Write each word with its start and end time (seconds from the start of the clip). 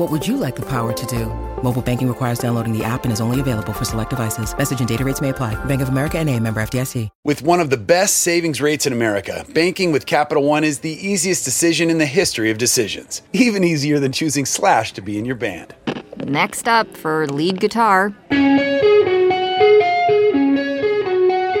What 0.00 0.10
would 0.10 0.26
you 0.26 0.38
like 0.38 0.56
the 0.56 0.64
power 0.64 0.94
to 0.94 1.06
do? 1.06 1.26
Mobile 1.62 1.82
banking 1.82 2.08
requires 2.08 2.38
downloading 2.38 2.72
the 2.72 2.82
app 2.82 3.04
and 3.04 3.12
is 3.12 3.20
only 3.20 3.38
available 3.38 3.74
for 3.74 3.84
select 3.84 4.08
devices. 4.08 4.56
Message 4.56 4.78
and 4.78 4.88
data 4.88 5.04
rates 5.04 5.20
may 5.20 5.28
apply. 5.28 5.62
Bank 5.66 5.82
of 5.82 5.90
America 5.90 6.18
and 6.18 6.26
a 6.30 6.40
member 6.40 6.62
FDIC. 6.62 7.10
With 7.22 7.42
one 7.42 7.60
of 7.60 7.68
the 7.68 7.76
best 7.76 8.20
savings 8.20 8.62
rates 8.62 8.86
in 8.86 8.94
America, 8.94 9.44
banking 9.52 9.92
with 9.92 10.06
Capital 10.06 10.42
One 10.42 10.64
is 10.64 10.78
the 10.78 10.88
easiest 11.06 11.44
decision 11.44 11.90
in 11.90 11.98
the 11.98 12.06
history 12.06 12.50
of 12.50 12.56
decisions. 12.56 13.20
Even 13.34 13.62
easier 13.62 13.98
than 13.98 14.10
choosing 14.10 14.46
Slash 14.46 14.92
to 14.92 15.02
be 15.02 15.18
in 15.18 15.26
your 15.26 15.36
band. 15.36 15.74
Next 16.16 16.66
up 16.66 16.96
for 16.96 17.26
lead 17.26 17.60
guitar. 17.60 18.14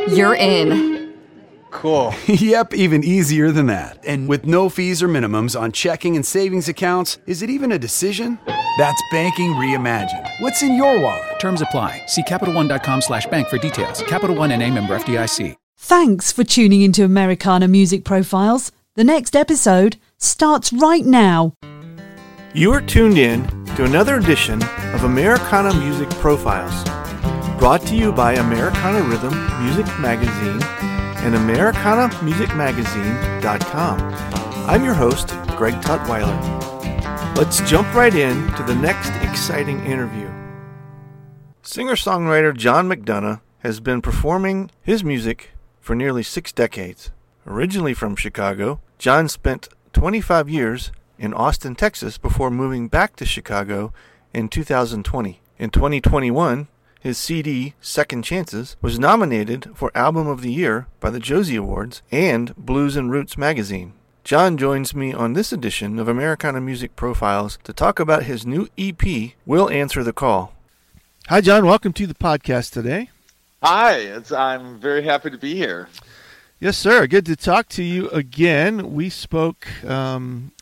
You're 0.08 0.34
in. 0.36 0.99
Cool. 1.70 2.14
yep, 2.26 2.74
even 2.74 3.04
easier 3.04 3.50
than 3.52 3.66
that. 3.66 3.98
And 4.06 4.28
with 4.28 4.46
no 4.46 4.68
fees 4.68 5.02
or 5.02 5.08
minimums 5.08 5.58
on 5.58 5.72
checking 5.72 6.16
and 6.16 6.26
savings 6.26 6.68
accounts, 6.68 7.18
is 7.26 7.42
it 7.42 7.50
even 7.50 7.72
a 7.72 7.78
decision? 7.78 8.38
That's 8.78 9.02
banking 9.10 9.52
reimagined. 9.52 10.28
What's 10.40 10.62
in 10.62 10.74
your 10.74 11.00
wallet? 11.00 11.40
Terms 11.40 11.62
apply. 11.62 12.02
See 12.06 12.22
CapitalOne.com 12.22 13.02
slash 13.02 13.26
bank 13.26 13.48
for 13.48 13.58
details. 13.58 14.02
Capital 14.02 14.36
One 14.36 14.50
and 14.52 14.62
a 14.62 14.70
member 14.70 14.98
FDIC. 14.98 15.56
Thanks 15.82 16.30
for 16.30 16.44
tuning 16.44 16.82
into 16.82 17.04
Americana 17.04 17.66
Music 17.66 18.04
Profiles. 18.04 18.70
The 18.96 19.04
next 19.04 19.34
episode 19.34 19.96
starts 20.18 20.74
right 20.74 21.06
now. 21.06 21.54
You 22.52 22.72
are 22.72 22.82
tuned 22.82 23.16
in 23.16 23.46
to 23.76 23.84
another 23.84 24.16
edition 24.16 24.62
of 24.92 25.04
Americana 25.04 25.72
Music 25.72 26.10
Profiles, 26.10 26.84
brought 27.60 27.86
to 27.86 27.94
you 27.94 28.10
by 28.10 28.34
Americana 28.36 29.02
Rhythm 29.02 29.34
Music 29.62 29.86
Magazine 29.98 30.62
and 31.22 31.34
AmericanaMusicMagazine.com. 31.34 34.00
I'm 34.66 34.82
your 34.82 34.94
host, 34.94 35.28
Greg 35.58 35.74
Tutwiler. 35.74 37.36
Let's 37.36 37.60
jump 37.68 37.94
right 37.94 38.14
in 38.14 38.50
to 38.54 38.62
the 38.62 38.74
next 38.74 39.10
exciting 39.16 39.84
interview. 39.84 40.30
Singer 41.60 41.96
songwriter 41.96 42.56
John 42.56 42.88
McDonough 42.88 43.42
has 43.58 43.80
been 43.80 44.00
performing 44.00 44.70
his 44.80 45.04
music 45.04 45.50
for 45.82 45.94
nearly 45.94 46.22
six 46.22 46.52
decades. 46.52 47.10
Originally 47.46 47.92
from 47.92 48.16
Chicago, 48.16 48.80
John 48.96 49.28
spent 49.28 49.68
25 49.92 50.48
years 50.48 50.92
in 51.18 51.34
Austin, 51.34 51.74
Texas 51.74 52.16
before 52.16 52.50
moving 52.50 52.88
back 52.88 53.16
to 53.16 53.26
Chicago 53.26 53.92
in 54.32 54.48
2020. 54.48 55.42
In 55.58 55.68
2021, 55.68 56.66
his 57.00 57.16
CD, 57.16 57.72
Second 57.80 58.24
Chances, 58.24 58.76
was 58.82 58.98
nominated 58.98 59.70
for 59.74 59.90
Album 59.94 60.26
of 60.26 60.42
the 60.42 60.52
Year 60.52 60.86
by 61.00 61.08
the 61.08 61.18
Josie 61.18 61.56
Awards 61.56 62.02
and 62.12 62.54
Blues 62.56 62.94
and 62.94 63.10
Roots 63.10 63.38
magazine. 63.38 63.94
John 64.22 64.58
joins 64.58 64.94
me 64.94 65.14
on 65.14 65.32
this 65.32 65.50
edition 65.50 65.98
of 65.98 66.08
Americana 66.08 66.60
Music 66.60 66.94
Profiles 66.96 67.58
to 67.64 67.72
talk 67.72 67.98
about 67.98 68.24
his 68.24 68.44
new 68.44 68.68
EP, 68.76 69.32
We'll 69.46 69.70
Answer 69.70 70.04
the 70.04 70.12
Call. 70.12 70.52
Hi, 71.28 71.40
John. 71.40 71.64
Welcome 71.64 71.94
to 71.94 72.06
the 72.06 72.14
podcast 72.14 72.72
today. 72.72 73.08
Hi, 73.62 74.20
I'm 74.36 74.78
very 74.78 75.02
happy 75.02 75.30
to 75.30 75.38
be 75.38 75.54
here. 75.54 75.88
Yes, 76.58 76.76
sir. 76.76 77.06
Good 77.06 77.24
to 77.26 77.36
talk 77.36 77.68
to 77.70 77.82
you 77.82 78.10
again. 78.10 78.92
We 78.92 79.08
spoke 79.08 79.66
um, 79.84 80.52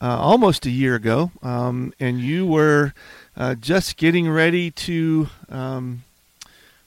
uh, 0.00 0.18
almost 0.18 0.66
a 0.66 0.70
year 0.70 0.94
ago, 0.94 1.30
um, 1.42 1.92
and 1.98 2.20
you 2.20 2.46
were 2.46 2.92
uh, 3.36 3.54
just 3.54 3.96
getting 3.96 4.28
ready 4.28 4.70
to 4.70 5.28
um, 5.48 6.04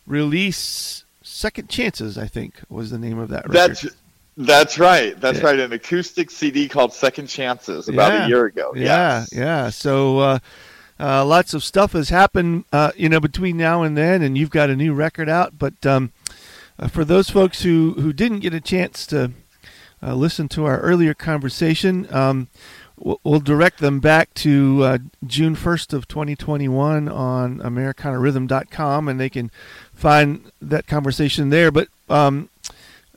release 0.05 1.03
Second 1.21 1.69
Chances, 1.69 2.17
I 2.17 2.27
think 2.27 2.55
was 2.69 2.91
the 2.91 2.97
name 2.97 3.17
of 3.17 3.29
that 3.29 3.47
record. 3.47 3.53
That's 3.53 3.87
that's 4.37 4.79
right. 4.79 5.19
That's 5.19 5.39
yeah. 5.39 5.45
right. 5.45 5.59
An 5.59 5.73
acoustic 5.73 6.31
CD 6.31 6.69
called 6.69 6.93
Second 6.93 7.27
Chances 7.27 7.89
about 7.89 8.13
yeah. 8.13 8.25
a 8.25 8.27
year 8.27 8.45
ago. 8.45 8.71
Yeah, 8.73 9.19
yes. 9.19 9.33
yeah. 9.33 9.69
So 9.69 10.19
uh, 10.19 10.39
uh, 10.99 11.25
lots 11.25 11.53
of 11.53 11.63
stuff 11.63 11.91
has 11.91 12.09
happened, 12.09 12.65
uh, 12.71 12.91
you 12.95 13.09
know, 13.09 13.19
between 13.19 13.57
now 13.57 13.83
and 13.83 13.97
then, 13.97 14.21
and 14.21 14.37
you've 14.37 14.49
got 14.49 14.69
a 14.69 14.75
new 14.75 14.93
record 14.93 15.29
out. 15.29 15.59
But 15.59 15.85
um, 15.85 16.11
uh, 16.77 16.87
for 16.87 17.05
those 17.05 17.29
folks 17.29 17.63
who 17.63 17.93
who 17.93 18.13
didn't 18.13 18.39
get 18.39 18.53
a 18.53 18.61
chance 18.61 19.05
to 19.07 19.31
uh, 20.01 20.15
listen 20.15 20.47
to 20.49 20.65
our 20.65 20.79
earlier 20.79 21.13
conversation, 21.13 22.07
um, 22.13 22.47
we'll, 22.99 23.39
direct 23.39 23.79
them 23.79 23.99
back 23.99 24.33
to 24.35 24.83
uh, 24.83 24.97
June 25.25 25.55
1st 25.55 25.93
of 25.93 26.07
2021 26.07 27.07
on 27.07 27.59
AmericanaRhythm.com, 27.59 29.07
and 29.07 29.19
they 29.19 29.29
can 29.29 29.51
find 29.93 30.51
that 30.61 30.87
conversation 30.87 31.49
there. 31.49 31.71
But 31.71 31.87
um, 32.09 32.49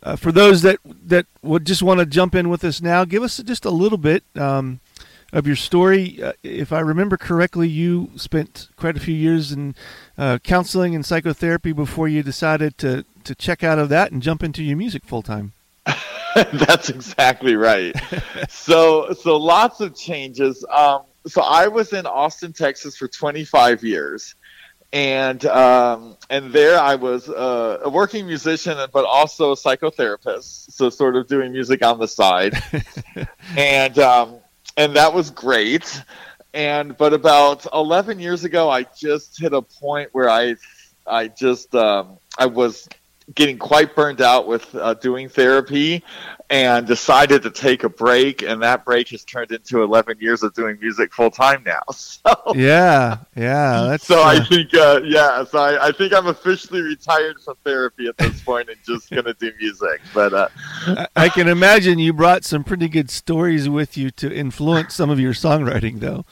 uh, 0.02 0.16
for 0.16 0.32
those 0.32 0.62
that 0.62 0.78
that 0.84 1.26
would 1.42 1.64
just 1.64 1.82
want 1.82 2.00
to 2.00 2.06
jump 2.06 2.34
in 2.34 2.48
with 2.48 2.64
us 2.64 2.80
now, 2.80 3.04
give 3.04 3.22
us 3.22 3.38
just 3.38 3.64
a 3.64 3.70
little 3.70 3.98
bit 3.98 4.24
um, 4.36 4.80
of 5.32 5.46
your 5.46 5.56
story. 5.56 6.22
Uh, 6.22 6.32
if 6.42 6.72
I 6.72 6.80
remember 6.80 7.16
correctly, 7.16 7.68
you 7.68 8.10
spent 8.16 8.68
quite 8.76 8.96
a 8.96 9.00
few 9.00 9.14
years 9.14 9.52
in 9.52 9.74
uh, 10.18 10.38
counseling 10.42 10.94
and 10.94 11.04
psychotherapy 11.04 11.72
before 11.72 12.08
you 12.08 12.22
decided 12.22 12.78
to 12.78 13.04
to 13.24 13.34
check 13.34 13.62
out 13.62 13.78
of 13.78 13.88
that 13.88 14.10
and 14.10 14.22
jump 14.22 14.42
into 14.42 14.62
your 14.62 14.76
music 14.76 15.04
full 15.04 15.22
time. 15.22 15.52
That's 16.52 16.88
exactly 16.88 17.56
right. 17.56 17.94
so 18.48 19.12
so 19.12 19.36
lots 19.36 19.80
of 19.80 19.94
changes. 19.96 20.64
Um, 20.70 21.02
so 21.26 21.42
I 21.42 21.68
was 21.68 21.92
in 21.92 22.06
Austin, 22.06 22.52
Texas 22.52 22.96
for 22.96 23.06
25 23.08 23.84
years, 23.84 24.34
and 24.92 25.44
um, 25.46 26.16
and 26.30 26.52
there 26.52 26.78
I 26.78 26.96
was 26.96 27.28
uh, 27.28 27.80
a 27.82 27.88
working 27.88 28.26
musician, 28.26 28.78
but 28.92 29.04
also 29.04 29.52
a 29.52 29.56
psychotherapist. 29.56 30.72
So 30.72 30.90
sort 30.90 31.16
of 31.16 31.26
doing 31.26 31.52
music 31.52 31.84
on 31.84 31.98
the 31.98 32.08
side, 32.08 32.54
and 33.56 33.98
um, 33.98 34.36
and 34.76 34.96
that 34.96 35.14
was 35.14 35.30
great. 35.30 36.02
And 36.54 36.96
but 36.96 37.14
about 37.14 37.66
11 37.72 38.20
years 38.20 38.44
ago, 38.44 38.68
I 38.68 38.82
just 38.82 39.40
hit 39.40 39.54
a 39.54 39.62
point 39.62 40.10
where 40.12 40.28
I 40.28 40.56
I 41.06 41.28
just 41.28 41.74
um, 41.74 42.18
I 42.38 42.46
was 42.46 42.88
getting 43.34 43.58
quite 43.58 43.94
burned 43.94 44.20
out 44.20 44.46
with 44.46 44.74
uh, 44.74 44.94
doing 44.94 45.28
therapy 45.28 46.02
and 46.50 46.86
decided 46.86 47.42
to 47.42 47.50
take 47.50 47.82
a 47.82 47.88
break 47.88 48.42
and 48.42 48.62
that 48.62 48.84
break 48.84 49.08
has 49.08 49.24
turned 49.24 49.50
into 49.52 49.82
11 49.82 50.18
years 50.20 50.42
of 50.42 50.52
doing 50.54 50.78
music 50.80 51.12
full 51.12 51.30
time 51.30 51.62
now 51.64 51.80
so. 51.92 52.20
Yeah 52.54 53.18
yeah 53.36 53.96
so 53.96 54.20
uh... 54.20 54.24
i 54.24 54.40
think 54.44 54.74
uh, 54.74 55.00
yeah 55.04 55.44
so 55.44 55.58
I, 55.58 55.88
I, 55.88 55.92
think 55.92 56.12
i'm 56.12 56.26
officially 56.26 56.82
retired 56.82 57.40
from 57.40 57.56
therapy 57.64 58.06
at 58.06 58.18
this 58.18 58.42
point 58.42 58.68
and 58.68 58.76
just 58.84 59.10
gonna 59.10 59.34
do 59.34 59.50
music 59.58 60.00
but 60.12 60.34
uh... 60.34 60.48
I, 60.86 61.06
I 61.16 61.28
can 61.28 61.48
imagine 61.48 61.98
you 61.98 62.12
brought 62.12 62.44
some 62.44 62.64
pretty 62.64 62.88
good 62.88 63.10
stories 63.10 63.68
with 63.68 63.96
you 63.96 64.10
to 64.12 64.32
influence 64.32 64.94
some 64.94 65.10
of 65.10 65.18
your 65.18 65.32
songwriting 65.32 66.00
though. 66.00 66.24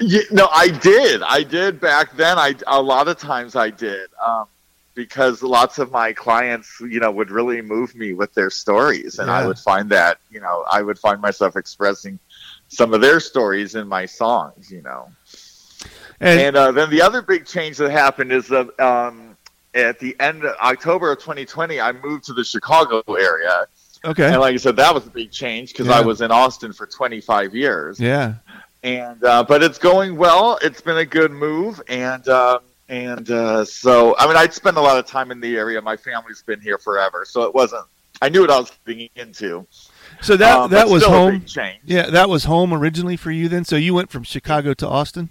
Yeah, 0.00 0.22
no 0.32 0.48
i 0.52 0.68
did. 0.68 1.22
I 1.22 1.44
did 1.44 1.80
back 1.80 2.16
then. 2.16 2.38
I 2.38 2.54
a 2.66 2.82
lot 2.82 3.08
of 3.08 3.16
times 3.18 3.54
i 3.54 3.70
did. 3.70 4.10
Um, 4.24 4.46
because 4.94 5.42
lots 5.42 5.78
of 5.78 5.90
my 5.90 6.12
clients, 6.12 6.80
you 6.80 7.00
know, 7.00 7.10
would 7.10 7.30
really 7.30 7.60
move 7.60 7.94
me 7.94 8.14
with 8.14 8.32
their 8.34 8.50
stories, 8.50 9.18
and 9.18 9.28
yeah. 9.28 9.38
I 9.38 9.46
would 9.46 9.58
find 9.58 9.88
that, 9.90 10.18
you 10.30 10.40
know, 10.40 10.64
I 10.70 10.82
would 10.82 10.98
find 10.98 11.20
myself 11.20 11.56
expressing 11.56 12.18
some 12.68 12.94
of 12.94 13.00
their 13.00 13.20
stories 13.20 13.74
in 13.74 13.88
my 13.88 14.06
songs, 14.06 14.70
you 14.70 14.82
know. 14.82 15.10
And, 16.20 16.40
and 16.40 16.56
uh, 16.56 16.72
then 16.72 16.90
the 16.90 17.02
other 17.02 17.22
big 17.22 17.44
change 17.44 17.76
that 17.78 17.90
happened 17.90 18.32
is 18.32 18.48
that 18.48 18.78
um, 18.80 19.36
at 19.74 19.98
the 19.98 20.16
end 20.20 20.44
of 20.44 20.56
October 20.56 21.12
of 21.12 21.18
2020, 21.18 21.80
I 21.80 21.92
moved 21.92 22.24
to 22.24 22.32
the 22.32 22.44
Chicago 22.44 23.02
area. 23.08 23.66
Okay. 24.04 24.26
And 24.26 24.40
like 24.40 24.54
I 24.54 24.58
said, 24.58 24.76
that 24.76 24.94
was 24.94 25.06
a 25.06 25.10
big 25.10 25.32
change 25.32 25.72
because 25.72 25.86
yeah. 25.86 25.98
I 25.98 26.00
was 26.02 26.20
in 26.20 26.30
Austin 26.30 26.72
for 26.72 26.86
25 26.86 27.54
years. 27.54 27.98
Yeah. 27.98 28.34
And 28.82 29.24
uh, 29.24 29.42
but 29.44 29.62
it's 29.62 29.78
going 29.78 30.16
well. 30.16 30.58
It's 30.62 30.80
been 30.80 30.98
a 30.98 31.06
good 31.06 31.32
move, 31.32 31.82
and. 31.88 32.26
Um, 32.28 32.60
and 32.88 33.30
uh, 33.30 33.64
so 33.64 34.14
I 34.18 34.26
mean 34.26 34.36
I'd 34.36 34.52
spent 34.52 34.76
a 34.76 34.80
lot 34.80 34.98
of 34.98 35.06
time 35.06 35.30
in 35.30 35.40
the 35.40 35.56
area. 35.56 35.80
My 35.80 35.96
family's 35.96 36.42
been 36.42 36.60
here 36.60 36.78
forever, 36.78 37.24
so 37.24 37.42
it 37.42 37.54
wasn't. 37.54 37.84
I 38.22 38.28
knew 38.28 38.42
what 38.42 38.50
I 38.50 38.58
was 38.58 38.72
getting 38.86 39.10
into. 39.16 39.66
So 40.22 40.36
that 40.36 40.56
Um, 40.56 40.70
that 40.70 40.88
was 40.88 41.04
home. 41.04 41.44
Yeah, 41.84 42.10
that 42.10 42.28
was 42.28 42.44
home 42.44 42.72
originally 42.72 43.16
for 43.16 43.30
you. 43.30 43.48
Then, 43.48 43.64
so 43.64 43.76
you 43.76 43.92
went 43.94 44.10
from 44.10 44.22
Chicago 44.22 44.72
to 44.74 44.88
Austin. 44.88 45.30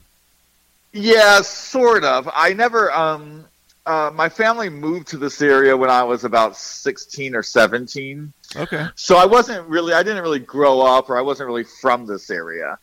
Yeah, 0.91 1.41
sort 1.41 2.03
of. 2.03 2.29
I 2.33 2.53
never. 2.53 2.91
Um, 2.91 3.45
uh, 3.85 4.11
my 4.13 4.29
family 4.29 4.69
moved 4.69 5.07
to 5.09 5.17
this 5.17 5.41
area 5.41 5.75
when 5.75 5.89
I 5.89 6.03
was 6.03 6.23
about 6.23 6.55
sixteen 6.55 7.35
or 7.35 7.43
seventeen. 7.43 8.31
Okay. 8.55 8.87
So 8.95 9.17
I 9.17 9.25
wasn't 9.25 9.67
really, 9.67 9.93
I 9.93 10.03
didn't 10.03 10.21
really 10.21 10.39
grow 10.39 10.81
up, 10.81 11.09
or 11.09 11.17
I 11.17 11.21
wasn't 11.21 11.47
really 11.47 11.63
from 11.63 12.05
this 12.05 12.29
area. 12.29 12.77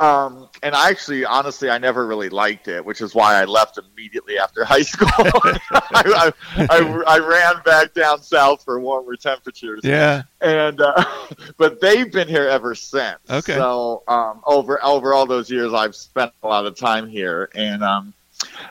Um, 0.00 0.48
and 0.62 0.74
I 0.74 0.90
actually, 0.90 1.24
honestly, 1.24 1.70
I 1.70 1.78
never 1.78 2.06
really 2.06 2.28
liked 2.28 2.66
it, 2.66 2.84
which 2.84 3.00
is 3.00 3.14
why 3.14 3.40
I 3.40 3.44
left 3.44 3.78
immediately 3.78 4.38
after 4.38 4.64
high 4.64 4.82
school. 4.82 5.08
I, 5.16 5.52
I, 5.94 6.32
I, 6.56 7.02
I 7.06 7.18
ran 7.18 7.62
back 7.64 7.94
down 7.94 8.20
south 8.22 8.64
for 8.64 8.80
warmer 8.80 9.16
temperatures. 9.16 9.82
Yeah. 9.84 10.22
And 10.40 10.80
uh, 10.80 11.04
but 11.56 11.80
they've 11.80 12.10
been 12.10 12.28
here 12.28 12.48
ever 12.48 12.74
since. 12.74 13.18
Okay. 13.30 13.54
So 13.54 14.02
um, 14.08 14.40
over 14.46 14.82
over 14.84 15.14
all 15.14 15.26
those 15.26 15.50
years, 15.50 15.72
I've 15.72 15.94
spent 15.94 16.32
a 16.42 16.48
lot 16.48 16.66
of 16.66 16.76
time 16.76 17.08
here, 17.08 17.48
and 17.54 17.82
um, 17.82 18.12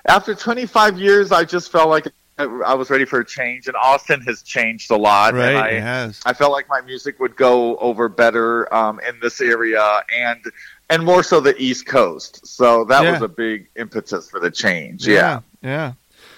after 0.06 0.36
25 0.36 1.00
years, 1.00 1.32
I 1.32 1.46
just 1.46 1.72
felt 1.72 1.90
like 1.90 2.08
I, 2.38 2.74
was 2.74 2.90
ready 2.90 3.06
for 3.06 3.20
a 3.20 3.26
change. 3.26 3.68
And 3.68 3.76
Austin 3.76 4.22
has 4.22 4.42
changed 4.42 4.92
a 4.92 4.98
lot. 4.98 5.34
Right. 5.34 5.50
And 5.50 5.58
I, 5.58 5.68
it 5.70 5.82
has. 5.82 6.22
I 6.26 6.34
felt 6.34 6.52
like 6.52 6.68
my 6.68 6.82
music 6.82 7.20
would 7.20 7.36
go 7.36 7.78
over 7.78 8.10
better 8.10 8.74
um, 8.74 9.00
in 9.08 9.20
this 9.22 9.40
area 9.42 10.04
and 10.16 10.44
and 10.90 11.04
more 11.04 11.24
so 11.24 11.40
the 11.40 11.56
East 11.62 11.86
Coast. 11.86 12.46
So 12.46 12.84
that 12.86 13.04
Yeah. 13.04 13.12
was 13.14 13.22
a 13.22 13.28
big 13.28 13.68
impetus 13.76 14.30
for 14.30 14.40
the 14.40 14.52
change. 14.52 15.08
Yeah. 15.08 15.42
Yeah. 15.62 15.94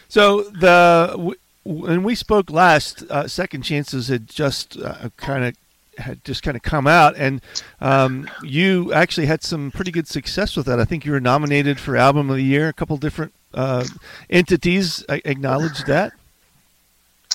So 0.07 0.43
the 0.43 1.09
w- 1.11 1.35
when 1.63 2.03
we 2.03 2.13
spoke 2.15 2.49
last, 2.51 3.03
uh, 3.09 3.27
Second 3.27 3.63
Chances 3.63 4.07
had 4.07 4.27
just 4.27 4.77
uh, 4.79 5.09
kind 5.17 5.43
of 5.45 5.55
had 5.97 6.23
just 6.25 6.43
kind 6.43 6.55
of 6.57 6.61
come 6.61 6.87
out, 6.87 7.15
and 7.15 7.41
um, 7.79 8.29
you 8.43 8.91
actually 8.93 9.27
had 9.27 9.41
some 9.43 9.71
pretty 9.71 9.91
good 9.91 10.07
success 10.07 10.55
with 10.57 10.65
that. 10.65 10.77
I 10.79 10.83
think 10.85 11.05
you 11.05 11.11
were 11.13 11.21
nominated 11.21 11.79
for 11.79 11.95
Album 11.95 12.29
of 12.29 12.35
the 12.35 12.43
Year. 12.43 12.67
A 12.67 12.73
couple 12.73 12.97
different 12.97 13.33
uh, 13.53 13.85
entities 14.29 15.03
acknowledged 15.09 15.87
that. 15.87 16.11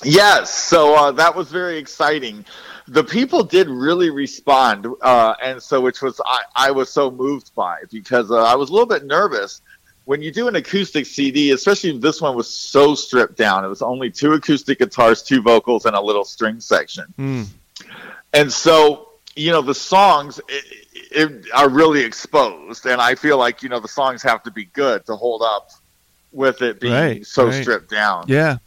Yes, 0.02 0.52
so 0.54 0.94
uh, 0.94 1.12
that 1.12 1.34
was 1.34 1.50
very 1.50 1.78
exciting. 1.78 2.44
The 2.88 3.04
people 3.04 3.44
did 3.44 3.68
really 3.68 4.10
respond, 4.10 4.86
uh, 5.02 5.34
and 5.42 5.62
so 5.62 5.80
which 5.80 6.02
was 6.02 6.20
I, 6.24 6.40
I 6.56 6.70
was 6.70 6.90
so 6.90 7.10
moved 7.10 7.54
by 7.54 7.80
because 7.90 8.30
uh, 8.30 8.42
I 8.42 8.54
was 8.54 8.70
a 8.70 8.72
little 8.72 8.86
bit 8.86 9.04
nervous 9.04 9.60
when 10.06 10.22
you 10.22 10.32
do 10.32 10.48
an 10.48 10.56
acoustic 10.56 11.06
CD, 11.06 11.52
especially 11.52 11.96
this 11.98 12.20
one 12.20 12.34
was 12.34 12.48
so 12.48 12.94
stripped 12.94 13.36
down. 13.36 13.64
It 13.64 13.68
was 13.68 13.82
only 13.82 14.10
two 14.10 14.32
acoustic 14.32 14.78
guitars, 14.78 15.22
two 15.22 15.42
vocals, 15.42 15.84
and 15.86 15.94
a 15.94 16.00
little 16.00 16.24
string 16.24 16.58
section. 16.60 17.04
Mm. 17.18 17.46
and 18.32 18.52
so 18.52 19.08
you 19.36 19.52
know 19.52 19.62
the 19.62 19.74
songs 19.74 20.40
it, 20.48 20.64
it, 21.12 21.46
are 21.54 21.68
really 21.68 22.02
exposed 22.02 22.84
and 22.86 23.00
i 23.00 23.14
feel 23.14 23.38
like 23.38 23.62
you 23.62 23.68
know 23.68 23.78
the 23.80 23.88
songs 23.88 24.22
have 24.22 24.42
to 24.42 24.50
be 24.50 24.64
good 24.66 25.06
to 25.06 25.14
hold 25.14 25.40
up 25.42 25.70
with 26.32 26.62
it 26.62 26.80
being 26.80 26.92
Right, 26.92 27.26
so 27.26 27.46
right. 27.46 27.62
stripped 27.62 27.90
down 27.90 28.24
Yeah. 28.28 28.58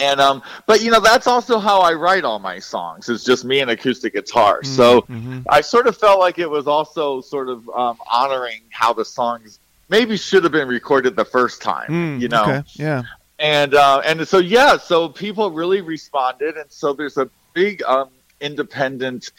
And 0.00 0.20
um 0.20 0.42
but 0.66 0.82
you 0.82 0.90
know 0.90 1.00
that's 1.00 1.26
also 1.26 1.58
how 1.58 1.80
i 1.80 1.92
write 1.92 2.24
all 2.24 2.38
my 2.38 2.58
songs 2.58 3.08
it's 3.08 3.24
just 3.24 3.44
me 3.44 3.60
and 3.60 3.70
acoustic 3.70 4.12
guitar 4.14 4.62
so 4.64 5.02
Mhm. 5.02 5.44
i 5.48 5.60
sort 5.60 5.86
of 5.86 5.96
felt 5.96 6.18
like 6.20 6.38
it 6.38 6.48
was 6.48 6.66
also 6.66 7.20
sort 7.20 7.48
of 7.48 7.68
um, 7.70 7.96
honoring 8.10 8.62
how 8.70 8.92
the 8.92 9.04
songs 9.04 9.58
maybe 9.88 10.16
should 10.16 10.42
have 10.44 10.52
been 10.52 10.68
recorded 10.68 11.16
the 11.16 11.24
first 11.24 11.62
time 11.62 11.90
Mm, 11.90 12.20
you 12.20 12.28
know 12.28 12.42
Okay. 12.44 12.62
Yeah. 12.74 13.02
and 13.38 13.74
uh, 13.74 14.00
and 14.04 14.26
so 14.28 14.38
yeah, 14.38 14.76
so 14.76 15.08
people 15.08 15.50
really 15.50 15.80
responded, 15.80 16.56
and 16.56 16.70
so 16.70 16.92
there's 16.92 17.16
a 17.16 17.30
big 17.54 17.82
um, 17.84 18.10
independent 18.40 19.30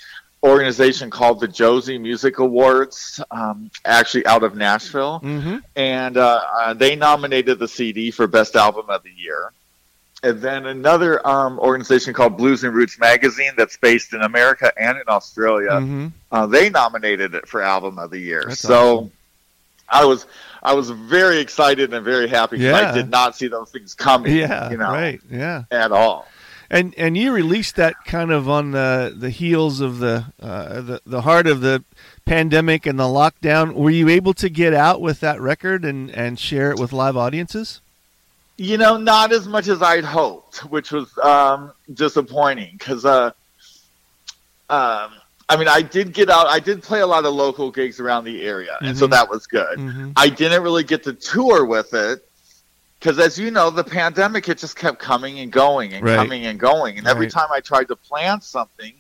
organization 0.43 1.11
called 1.11 1.39
the 1.39 1.47
Josie 1.47 1.99
Music 1.99 2.39
Awards, 2.39 3.21
um, 3.29 3.69
actually 3.85 4.25
out 4.25 4.41
of 4.43 4.55
Nashville, 4.55 5.19
hmm 5.19 5.57
and 5.75 6.17
uh, 6.17 6.41
uh, 6.59 6.73
they 6.73 6.95
nominated 6.95 7.59
the 7.59 7.67
CD 7.67 8.09
for 8.11 8.25
Best 8.27 8.55
Album 8.55 8.89
of 8.89 9.03
the 9.03 9.11
Year. 9.11 9.53
And 10.23 10.39
then 10.39 10.67
another 10.67 11.25
um, 11.27 11.57
organization 11.59 12.13
called 12.13 12.37
Blues 12.37 12.63
and 12.63 12.73
Roots 12.75 12.99
Magazine, 12.99 13.53
that's 13.57 13.75
based 13.77 14.13
in 14.13 14.21
America 14.21 14.71
and 14.77 14.97
in 14.97 15.03
Australia, 15.07 15.79
hmm 15.79 16.07
uh, 16.31 16.45
they 16.47 16.69
nominated 16.69 17.33
it 17.35 17.45
for 17.47 17.61
Album 17.61 17.99
of 17.99 18.09
the 18.11 18.19
Year. 18.19 18.45
That's 18.47 18.61
so 18.61 18.97
awesome. 18.97 19.11
I 19.89 20.05
was 20.05 20.25
I 20.63 20.73
was 20.73 20.89
very 20.91 21.39
excited 21.39 21.93
and 21.93 22.05
very 22.05 22.29
happy. 22.29 22.55
'cause 22.57 22.63
Yeah. 22.65 22.91
I 22.91 22.93
did 22.93 23.09
not 23.09 23.35
see 23.35 23.47
those 23.47 23.69
things 23.71 23.93
coming. 23.93 24.33
Yeah. 24.35 24.69
you 24.71 24.77
know, 24.77 24.91
Right. 24.91 25.19
Yeah. 25.29 25.63
at 25.71 25.91
all. 25.91 26.27
And 26.69 26.93
and 26.97 27.17
you 27.17 27.33
released 27.33 27.75
that 27.75 27.95
kind 28.05 28.31
of 28.31 28.47
on 28.47 28.71
the 28.71 29.13
the 29.17 29.29
heels 29.29 29.81
of 29.81 29.99
the 29.99 30.25
uh, 30.41 30.79
the 30.81 31.01
the 31.05 31.21
heart 31.23 31.47
of 31.47 31.59
the 31.59 31.83
pandemic 32.25 32.85
and 32.85 32.97
the 32.97 33.03
lockdown. 33.03 33.73
Were 33.73 33.89
you 33.89 34.07
able 34.07 34.33
to 34.35 34.47
get 34.49 34.73
out 34.73 35.01
with 35.01 35.19
that 35.19 35.41
record 35.41 35.83
and 35.83 36.09
and 36.11 36.39
share 36.39 36.71
it 36.71 36.79
with 36.79 36.93
live 36.93 37.17
audiences? 37.17 37.81
You 38.57 38.77
know, 38.77 38.97
not 38.97 39.31
as 39.31 39.47
much 39.47 39.67
as 39.67 39.81
I'd 39.81 40.03
hoped, 40.03 40.59
which 40.65 40.91
was 40.91 41.09
um, 41.19 41.71
disappointing 41.93 42.75
because, 42.77 43.05
uh, 43.05 43.31
um, 44.69 45.11
I 45.49 45.57
mean, 45.57 45.67
I 45.67 45.81
did 45.81 46.13
get 46.13 46.29
out. 46.29 46.47
I 46.47 46.59
did 46.59 46.81
play 46.83 47.01
a 47.01 47.07
lot 47.07 47.25
of 47.25 47.33
local 47.33 47.71
gigs 47.71 47.99
around 47.99 48.23
the 48.23 48.41
area, 48.43 48.77
and 48.81 48.97
so 48.97 49.07
Mhm. 49.07 49.11
that 49.11 49.29
was 49.29 49.47
good. 49.47 49.79
Mm-hmm. 49.79 50.11
I 50.15 50.29
didn't 50.29 50.63
really 50.63 50.83
get 50.83 51.03
to 51.03 51.13
tour 51.13 51.65
with 51.65 51.93
it 51.93 52.23
because, 52.99 53.19
as 53.19 53.37
you 53.37 53.51
know, 53.51 53.69
the 53.69 53.83
pandemic 53.83 54.47
it 54.47 54.59
just 54.59 54.75
kept 54.77 54.99
coming 54.99 55.39
and 55.39 55.51
going 55.51 55.93
and 55.93 56.05
Right. 56.05 56.15
coming 56.15 56.45
and 56.45 56.59
going, 56.59 56.97
and 56.97 57.07
every 57.07 57.25
Right. 57.25 57.33
time 57.33 57.47
I 57.51 57.59
tried 57.59 57.87
to 57.89 57.95
plan 57.97 58.39
something, 58.41 58.93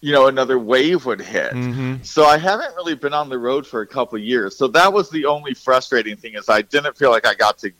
you 0.00 0.12
know, 0.12 0.28
another 0.28 0.58
wave 0.58 1.04
would 1.04 1.20
hit. 1.20 1.52
Mm-hmm. 1.52 1.96
So 2.04 2.24
I 2.24 2.38
haven't 2.38 2.74
really 2.76 2.94
been 2.94 3.12
on 3.12 3.28
the 3.28 3.38
road 3.38 3.66
for 3.66 3.82
a 3.82 3.86
couple 3.86 4.16
of 4.16 4.22
years. 4.24 4.56
So 4.56 4.68
that 4.68 4.92
was 4.92 5.10
the 5.10 5.26
only 5.26 5.52
frustrating 5.54 6.16
thing 6.16 6.34
is 6.34 6.48
I 6.48 6.62
didn't 6.62 6.96
feel 6.96 7.10
like 7.10 7.26
I 7.26 7.34
got 7.34 7.58
to 7.58 7.72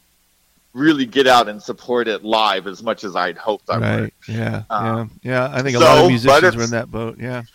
really 0.74 1.06
get 1.06 1.26
out 1.26 1.48
and 1.48 1.62
support 1.62 2.08
it 2.08 2.24
live 2.24 2.66
as 2.66 2.82
much 2.82 3.04
as 3.04 3.14
I'd 3.14 3.36
hoped 3.36 3.68
I 3.68 3.78
would. 3.78 4.12
Yeah. 4.28 4.62
Um, 4.70 5.10
yeah. 5.22 5.48
Yeah. 5.48 5.56
I 5.56 5.62
think 5.62 5.76
a 5.76 5.80
so, 5.80 5.84
lot 5.84 6.04
of 6.04 6.08
musicians 6.08 6.56
were 6.56 6.64
in 6.64 6.70
that 6.70 6.90
boat. 6.90 7.18
Yeah. 7.18 7.42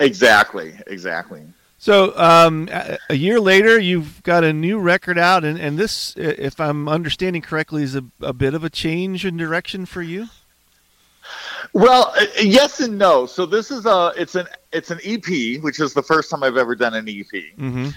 Exactly, 0.00 0.72
exactly. 0.86 1.42
So 1.78 2.16
um, 2.18 2.66
a, 2.72 2.96
a 3.10 3.14
year 3.14 3.38
later, 3.38 3.78
you've 3.78 4.22
got 4.22 4.42
a 4.42 4.50
new 4.50 4.78
record 4.78 5.18
out, 5.18 5.44
and, 5.44 5.60
and 5.60 5.78
this, 5.78 6.14
if 6.16 6.58
I'm 6.58 6.88
understanding 6.88 7.42
correctly, 7.42 7.82
is 7.82 7.94
a, 7.94 8.02
a 8.22 8.32
bit 8.32 8.54
of 8.54 8.64
a 8.64 8.70
change 8.70 9.26
in 9.26 9.36
direction 9.36 9.84
for 9.84 10.00
you. 10.00 10.28
Well, 11.72 12.14
uh, 12.16 12.24
yes 12.40 12.80
and 12.80 12.96
no. 12.98 13.26
So 13.26 13.46
this 13.46 13.70
is 13.70 13.86
a 13.86 14.12
it's 14.16 14.34
an 14.34 14.46
it's 14.72 14.90
an 14.90 15.00
EP, 15.04 15.62
which 15.62 15.80
is 15.80 15.92
the 15.92 16.02
first 16.02 16.30
time 16.30 16.42
I've 16.42 16.56
ever 16.56 16.74
done 16.74 16.94
an 16.94 17.08
EP, 17.08 17.26
Mm-hmm. 17.58 17.88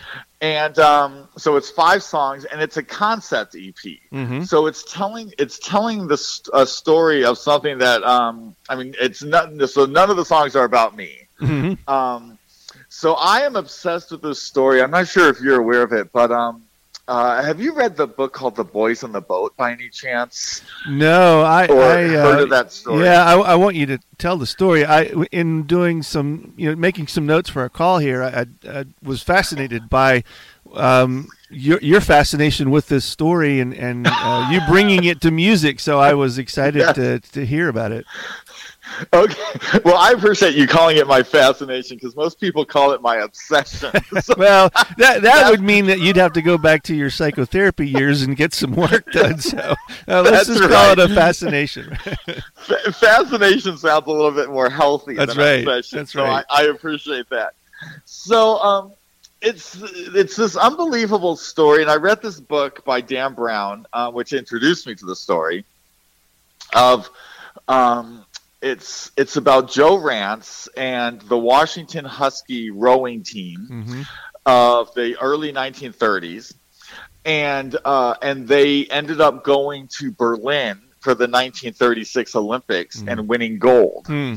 And 0.41 0.79
um, 0.79 1.27
so 1.37 1.57
it's 1.57 1.69
five 1.69 2.01
songs, 2.01 2.45
and 2.45 2.61
it's 2.61 2.77
a 2.77 2.83
concept 2.83 3.55
EP. 3.55 3.73
Mm-hmm. 3.73 4.43
So 4.43 4.67
it's 4.67 4.83
telling 4.91 5.33
it's 5.37 5.59
telling 5.59 6.07
the 6.07 6.17
st- 6.17 6.49
a 6.53 6.65
story 6.65 7.25
of 7.25 7.37
something 7.37 7.77
that 7.79 8.03
um, 8.03 8.55
I 8.69 8.75
mean 8.75 8.95
it's 8.99 9.21
not 9.21 9.51
so 9.69 9.85
none 9.85 10.09
of 10.09 10.17
the 10.17 10.25
songs 10.25 10.55
are 10.55 10.63
about 10.63 10.95
me. 10.95 11.27
Mm-hmm. 11.41 11.89
Um, 11.89 12.37
so 12.87 13.13
I 13.15 13.41
am 13.41 13.55
obsessed 13.55 14.11
with 14.11 14.21
this 14.21 14.41
story. 14.41 14.81
I'm 14.81 14.91
not 14.91 15.07
sure 15.07 15.29
if 15.29 15.41
you're 15.41 15.59
aware 15.59 15.83
of 15.83 15.91
it, 15.91 16.11
but 16.11 16.31
um, 16.31 16.63
uh, 17.09 17.43
have 17.43 17.59
you 17.59 17.73
read 17.73 17.97
the 17.97 18.05
book 18.05 18.33
called 18.33 18.55
The 18.55 18.63
Boys 18.63 19.03
on 19.03 19.11
the 19.11 19.19
Boat 19.19 19.57
by 19.57 19.71
any 19.71 19.89
chance, 19.89 20.61
No, 20.87 21.41
I, 21.41 21.65
or 21.65 21.81
I 21.81 22.03
uh, 22.05 22.21
heard 22.21 22.43
of 22.43 22.49
that 22.51 22.71
story? 22.71 23.03
Yeah, 23.03 23.25
I, 23.25 23.35
I 23.39 23.55
want 23.55 23.75
you 23.75 23.87
to 23.87 23.99
tell 24.19 24.37
the 24.37 24.45
story. 24.45 24.85
I, 24.85 25.05
in 25.31 25.63
doing 25.63 26.03
some, 26.03 26.53
you 26.55 26.69
know, 26.69 26.75
making 26.75 27.07
some 27.07 27.25
notes 27.25 27.49
for 27.49 27.65
a 27.65 27.69
call 27.69 27.97
here, 27.97 28.21
I, 28.23 28.45
I, 28.69 28.85
was 29.01 29.23
fascinated 29.23 29.89
by 29.89 30.23
um, 30.75 31.29
your 31.49 31.79
your 31.81 31.99
fascination 31.99 32.69
with 32.69 32.89
this 32.89 33.05
story 33.05 33.59
and 33.59 33.73
and 33.73 34.05
uh, 34.07 34.47
you 34.51 34.61
bringing 34.69 35.03
it 35.05 35.19
to 35.21 35.31
music. 35.31 35.79
So 35.79 35.97
I 35.99 36.13
was 36.13 36.37
excited 36.37 36.79
Yes. 36.79 36.95
to 36.95 37.19
to 37.19 37.43
hear 37.43 37.69
about 37.69 37.91
it. 37.91 38.05
Okay. 39.13 39.79
Well, 39.85 39.97
I 39.97 40.11
appreciate 40.11 40.55
you 40.55 40.67
calling 40.67 40.97
it 40.97 41.07
my 41.07 41.23
fascination 41.23 41.97
because 41.97 42.15
most 42.15 42.39
people 42.39 42.65
call 42.65 42.91
it 42.91 43.01
my 43.01 43.17
obsession. 43.17 43.91
So- 44.21 44.33
Well, 44.37 44.69
that 44.97 45.21
that 45.21 45.49
would 45.49 45.61
mean 45.61 45.85
that 45.87 45.99
you'd 45.99 46.15
have 46.17 46.33
to 46.33 46.41
go 46.41 46.57
back 46.57 46.83
to 46.83 46.95
your 46.95 47.09
psychotherapy 47.09 47.87
years 47.87 48.21
and 48.23 48.35
get 48.35 48.53
some 48.53 48.71
work 48.75 49.09
done. 49.11 49.39
So 49.39 49.57
uh, 49.59 49.75
let's 50.21 50.47
That's 50.47 50.59
just 50.59 50.69
call 50.69 50.91
it 50.91 50.99
a 50.99 51.07
fascination. 51.13 51.95
Fa- 52.55 52.91
fascination 52.91 53.77
sounds 53.77 54.07
a 54.07 54.11
little 54.11 54.31
bit 54.31 54.49
more 54.49 54.69
healthy 54.69 55.15
That's 55.15 55.35
than 55.35 55.43
right. 55.43 55.67
obsession. 55.67 55.99
That's 55.99 56.11
so 56.13 56.23
right. 56.23 56.45
I, 56.49 56.63
I 56.63 56.65
appreciate 56.67 57.29
that. 57.29 57.53
So 58.05 58.57
um, 58.59 58.93
it's 59.41 59.77
it's 59.81 60.35
this 60.35 60.55
unbelievable 60.57 61.35
story, 61.37 61.81
and 61.81 61.89
I 61.89 61.95
read 61.95 62.21
this 62.21 62.39
book 62.39 62.83
by 62.83 62.99
Dan 63.01 63.33
Brown, 63.33 63.85
uh, 63.93 64.11
which 64.11 64.33
introduced 64.33 64.85
me 64.87 64.95
to 64.95 65.05
the 65.05 65.15
story 65.15 65.63
of. 66.73 67.09
Um, 67.67 68.25
it's 68.61 69.11
it's 69.15 69.37
about 69.37 69.71
Joe 69.71 69.97
Rantz 69.97 70.67
and 70.75 71.21
the 71.21 71.37
Washington 71.37 72.05
Husky 72.05 72.71
rowing 72.71 73.23
team 73.23 73.65
hmm 73.67 74.01
of 74.45 74.93
the 74.95 75.15
early 75.21 75.53
1930s. 75.53 76.53
and 77.25 77.77
uh, 77.85 78.15
and 78.21 78.47
they 78.47 78.85
ended 78.85 79.21
up 79.21 79.43
going 79.43 79.87
to 79.99 80.11
Berlin 80.11 80.81
for 81.01 81.13
the 81.13 81.25
1936 81.25 82.35
Olympics 82.35 83.01
and 83.05 83.27
winning 83.27 83.59
gold. 83.59 84.07
Hmm. 84.07 84.35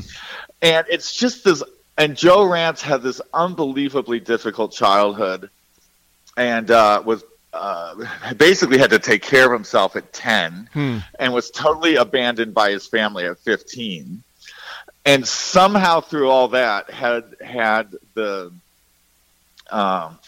And 0.61 0.85
it's 0.89 1.13
just 1.13 1.43
this. 1.43 1.63
And 1.97 2.15
Joe 2.17 2.45
Rantz 2.45 2.81
had 2.81 3.01
this 3.01 3.21
unbelievably 3.33 4.21
difficult 4.21 4.71
childhood, 4.71 5.49
and 6.37 6.69
uh, 6.71 7.03
was 7.05 7.23
uh, 7.53 7.95
basically 8.37 8.77
had 8.77 8.89
to 8.89 8.99
take 8.99 9.21
care 9.21 9.45
of 9.45 9.51
himself 9.51 9.95
at 9.95 10.11
10, 10.13 10.69
Hmm. 10.73 10.97
and 11.19 11.33
was 11.33 11.51
totally 11.51 11.95
abandoned 11.95 12.53
by 12.53 12.71
his 12.71 12.87
family 12.87 13.25
at 13.25 13.37
15. 13.39 14.23
And 15.05 15.27
somehow 15.27 15.99
through 16.01 16.29
all 16.29 16.47
that 16.49 16.89
had 16.89 17.35
had 17.43 17.93
the 18.13 18.51
um, 19.71 20.19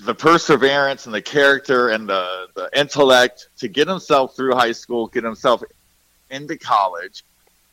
the 0.00 0.14
perseverance 0.14 1.06
and 1.06 1.14
the 1.14 1.22
character 1.22 1.88
and 1.90 2.08
the, 2.08 2.48
the 2.54 2.68
intellect 2.78 3.48
to 3.58 3.68
get 3.68 3.86
himself 3.88 4.34
through 4.36 4.54
high 4.54 4.72
school, 4.72 5.06
get 5.06 5.22
himself 5.24 5.62
into 6.30 6.56
college, 6.58 7.22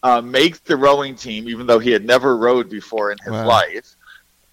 uh, 0.03 0.21
make 0.21 0.63
the 0.65 0.75
rowing 0.77 1.15
team, 1.15 1.49
even 1.49 1.65
though 1.65 1.79
he 1.79 1.91
had 1.91 2.05
never 2.05 2.37
rowed 2.37 2.69
before 2.69 3.11
in 3.11 3.17
his 3.19 3.31
Wow. 3.31 3.47
life, 3.47 3.95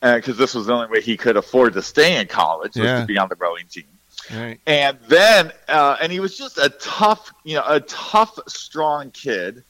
because 0.01 0.37
this 0.39 0.55
was 0.55 0.67
the 0.67 0.73
only 0.73 0.87
way 0.89 1.01
he 1.03 1.17
could 1.17 1.37
afford 1.37 1.75
to 1.75 1.83
stay 1.83 2.21
in 2.21 2.27
college 2.27 2.75
was 2.77 2.85
Yeah. 2.85 3.01
to 3.01 3.07
be 3.07 3.19
on 3.19 3.29
the 3.29 3.37
rowing 3.37 3.67
team. 3.67 3.85
Right. 4.35 4.61
And 4.67 4.99
then, 5.09 5.53
uh, 5.69 5.97
and 6.01 6.13
he 6.13 6.21
was 6.21 6.37
just 6.37 6.59
a 6.59 6.69
tough, 6.81 7.33
you 7.45 7.57
know, 7.57 7.65
a 7.67 7.81
tough, 7.81 8.39
strong 8.49 9.11
kid. 9.11 9.63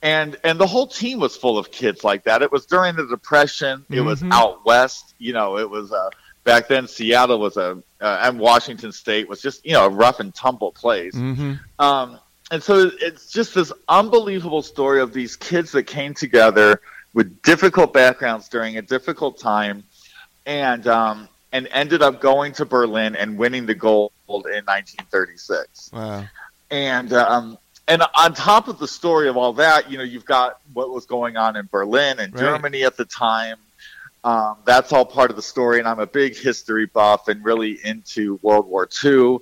And 0.00 0.36
and 0.44 0.60
the 0.60 0.66
whole 0.66 0.86
team 0.86 1.18
was 1.18 1.36
full 1.36 1.58
of 1.58 1.72
kids 1.72 2.04
like 2.04 2.22
that. 2.24 2.40
It 2.42 2.52
was 2.52 2.66
during 2.66 2.94
the 2.94 3.06
depression. 3.06 3.84
It 3.90 4.00
was 4.00 4.22
Mhm. 4.22 4.32
out 4.32 4.64
west. 4.64 5.14
You 5.18 5.32
know, 5.32 5.58
it 5.58 5.68
was 5.68 5.92
uh, 5.92 6.10
back 6.44 6.68
then. 6.68 6.86
Seattle 6.86 7.40
was 7.40 7.56
a 7.56 7.82
uh, 8.00 8.20
and 8.22 8.38
Washington 8.38 8.92
State 8.92 9.28
was 9.28 9.42
just 9.42 9.66
you 9.66 9.72
know 9.72 9.86
a 9.86 9.88
rough 9.88 10.20
and 10.20 10.32
tumble 10.32 10.70
place. 10.70 11.16
Mm-hmm. 11.16 11.54
Um, 11.80 12.18
and 12.52 12.62
so 12.62 12.92
it's 13.00 13.30
just 13.32 13.54
this 13.54 13.72
unbelievable 13.88 14.62
story 14.62 15.00
of 15.00 15.12
these 15.12 15.34
kids 15.34 15.72
that 15.72 15.82
came 15.84 16.14
together 16.14 16.80
with 17.12 17.42
difficult 17.42 17.92
backgrounds 17.92 18.48
during 18.48 18.76
a 18.78 18.82
difficult 18.82 19.40
time, 19.40 19.82
and 20.46 20.86
um, 20.86 21.28
and 21.52 21.68
ended 21.70 22.02
up 22.02 22.20
going 22.20 22.52
to 22.52 22.64
Berlin 22.64 23.16
and 23.16 23.38
winning 23.38 23.66
the 23.66 23.74
gold 23.74 24.12
in 24.28 24.64
1936. 24.64 25.90
Wow. 25.92 26.24
And 26.70 27.12
um, 27.12 27.58
and 27.86 28.02
on 28.14 28.34
top 28.34 28.68
of 28.68 28.78
the 28.78 28.88
story 28.88 29.28
of 29.28 29.36
all 29.36 29.54
that, 29.54 29.90
you 29.90 29.96
know, 29.96 30.04
you've 30.04 30.26
got 30.26 30.60
what 30.74 30.90
was 30.90 31.06
going 31.06 31.36
on 31.36 31.56
in 31.56 31.68
Berlin 31.70 32.18
and 32.20 32.34
Right. 32.34 32.40
Germany 32.40 32.84
at 32.84 32.96
the 32.96 33.06
time. 33.06 33.56
Um, 34.24 34.58
that's 34.66 34.92
all 34.92 35.06
part 35.06 35.30
of 35.30 35.36
the 35.36 35.42
story, 35.42 35.78
and 35.78 35.88
I'm 35.88 36.00
a 36.00 36.06
big 36.06 36.36
history 36.36 36.86
buff 36.86 37.28
and 37.28 37.42
really 37.44 37.78
into 37.84 38.38
World 38.42 38.66
War 38.66 38.88
II. 39.02 39.38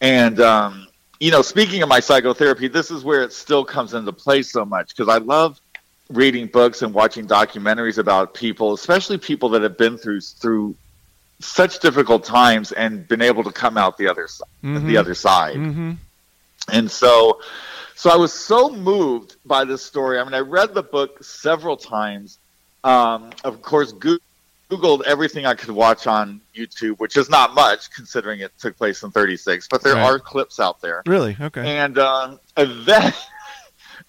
And 0.00 0.40
um, 0.40 0.88
you 1.20 1.30
know, 1.30 1.42
speaking 1.42 1.82
of 1.82 1.88
my 1.88 2.00
psychotherapy, 2.00 2.66
this 2.68 2.90
is 2.90 3.04
where 3.04 3.22
it 3.22 3.32
still 3.32 3.64
comes 3.64 3.94
into 3.94 4.12
play 4.12 4.42
so 4.42 4.64
much 4.64 4.96
because 4.96 5.08
I 5.08 5.18
love 5.18 5.60
reading 6.10 6.46
books 6.46 6.82
and 6.82 6.92
watching 6.92 7.26
documentaries 7.26 7.98
about 7.98 8.34
people, 8.34 8.72
especially 8.72 9.18
people 9.18 9.48
that 9.50 9.62
have 9.62 9.78
been 9.78 9.96
through 9.96 10.20
through 10.20 10.74
such 11.40 11.80
difficult 11.80 12.24
times 12.24 12.72
and 12.72 13.06
been 13.06 13.22
able 13.22 13.44
to 13.44 13.52
come 13.52 13.76
out 13.76 13.98
the 13.98 14.08
other 14.08 14.26
side, 14.28 14.48
Mhm. 14.64 14.86
the 14.86 14.96
other 14.96 15.14
side. 15.14 15.56
Mm-hmm. 15.56 15.92
And 16.72 16.90
so, 16.90 17.40
so 17.94 18.10
I 18.10 18.16
was 18.16 18.32
so 18.32 18.70
moved 18.70 19.36
by 19.44 19.64
this 19.64 19.84
story. 19.84 20.18
I 20.18 20.24
mean, 20.24 20.34
I 20.34 20.40
read 20.40 20.74
the 20.74 20.82
book 20.82 21.22
several 21.22 21.76
times. 21.76 22.38
Um, 22.84 23.30
of 23.44 23.62
course, 23.62 23.92
Googled 24.70 25.02
everything 25.04 25.46
I 25.46 25.54
could 25.54 25.70
watch 25.70 26.06
on 26.06 26.40
YouTube, 26.54 26.98
which 26.98 27.16
is 27.16 27.28
not 27.28 27.54
much 27.54 27.90
considering 27.92 28.40
it 28.40 28.52
took 28.58 28.76
place 28.76 29.02
in 29.02 29.10
36, 29.10 29.68
but 29.68 29.82
there 29.82 29.94
Right. 29.94 30.04
are 30.04 30.18
clips 30.18 30.58
out 30.58 30.80
there. 30.80 31.02
Really? 31.06 31.36
Okay. 31.40 31.76
And, 31.78 31.98
um, 31.98 32.40
and 32.56 32.84
then, 32.86 33.12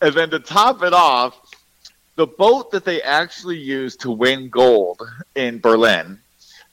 and 0.01 0.13
then 0.13 0.29
to 0.31 0.39
top 0.39 0.81
it 0.84 0.93
off, 0.93 1.36
the 2.15 2.25
boat 2.25 2.72
that 2.72 2.86
they 2.86 3.01
actually 3.03 3.57
used 3.57 4.00
to 4.01 4.12
win 4.12 4.50
gold 4.50 5.01
in 5.36 5.60
Berlin 5.60 6.19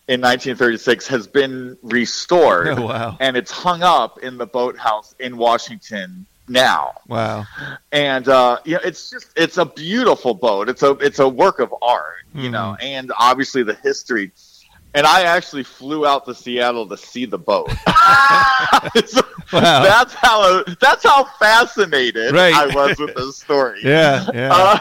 in 0.07 0.21
1936 0.21 1.07
has 1.09 1.27
been 1.27 1.77
restored 1.83 2.69
Oh, 2.69 2.83
wow. 2.87 3.17
and 3.21 3.37
it's 3.37 3.51
hung 3.51 3.83
up 3.83 4.19
in 4.23 4.37
the 4.39 4.47
boathouse 4.47 5.15
in 5.19 5.37
Washington 5.37 6.27
now. 6.47 6.93
Wow. 7.09 7.47
And 7.91 8.29
uh, 8.29 8.59
yeah, 8.67 8.79
it's 8.85 9.11
just 9.11 9.29
it's 9.37 9.57
a 9.57 9.65
beautiful 9.65 10.35
boat. 10.35 10.69
It's 10.69 10.83
a 10.83 10.91
it's 11.01 11.19
a 11.21 11.29
work 11.29 11.59
of 11.59 11.75
art, 11.81 12.17
you 12.35 12.49
Mhm. 12.49 12.53
know, 12.53 12.77
and 12.81 13.13
obviously 13.19 13.63
the 13.63 13.75
history. 13.75 14.33
And 14.97 15.07
I 15.09 15.23
actually 15.23 15.65
flew 15.65 16.07
out 16.07 16.25
to 16.27 16.35
Seattle 16.37 16.87
to 16.89 16.97
see 16.97 17.25
the 17.25 17.39
boat. 17.39 17.71
So 19.07 19.23
Wow. 19.53 19.83
That's 19.83 20.15
how 20.15 20.65
that's 20.81 21.05
how 21.05 21.25
fascinated 21.39 22.33
Right. 22.33 22.55
I 22.55 22.67
was 22.75 22.99
with 22.99 23.15
this 23.15 23.37
story. 23.39 23.81
Yeah. 23.85 24.27
Yeah. 24.35 24.51
Uh, 24.53 24.79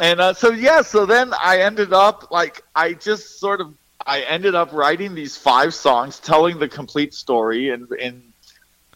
and 0.00 0.20
uh, 0.20 0.32
so 0.32 0.50
yeah, 0.50 0.80
so 0.82 1.06
then 1.06 1.32
I 1.38 1.60
ended 1.60 1.92
up 1.92 2.30
like 2.30 2.62
I 2.74 2.94
just 2.94 3.38
sort 3.38 3.60
of 3.60 3.74
I 4.06 4.22
ended 4.22 4.54
up 4.54 4.72
writing 4.72 5.14
these 5.14 5.36
five 5.36 5.74
songs, 5.74 6.18
telling 6.18 6.58
the 6.58 6.68
complete 6.68 7.12
story 7.12 7.68
in 7.68 7.86
in 7.98 8.32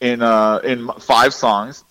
in 0.00 0.22
uh, 0.22 0.60
in 0.64 0.88
five 0.98 1.34
songs, 1.34 1.84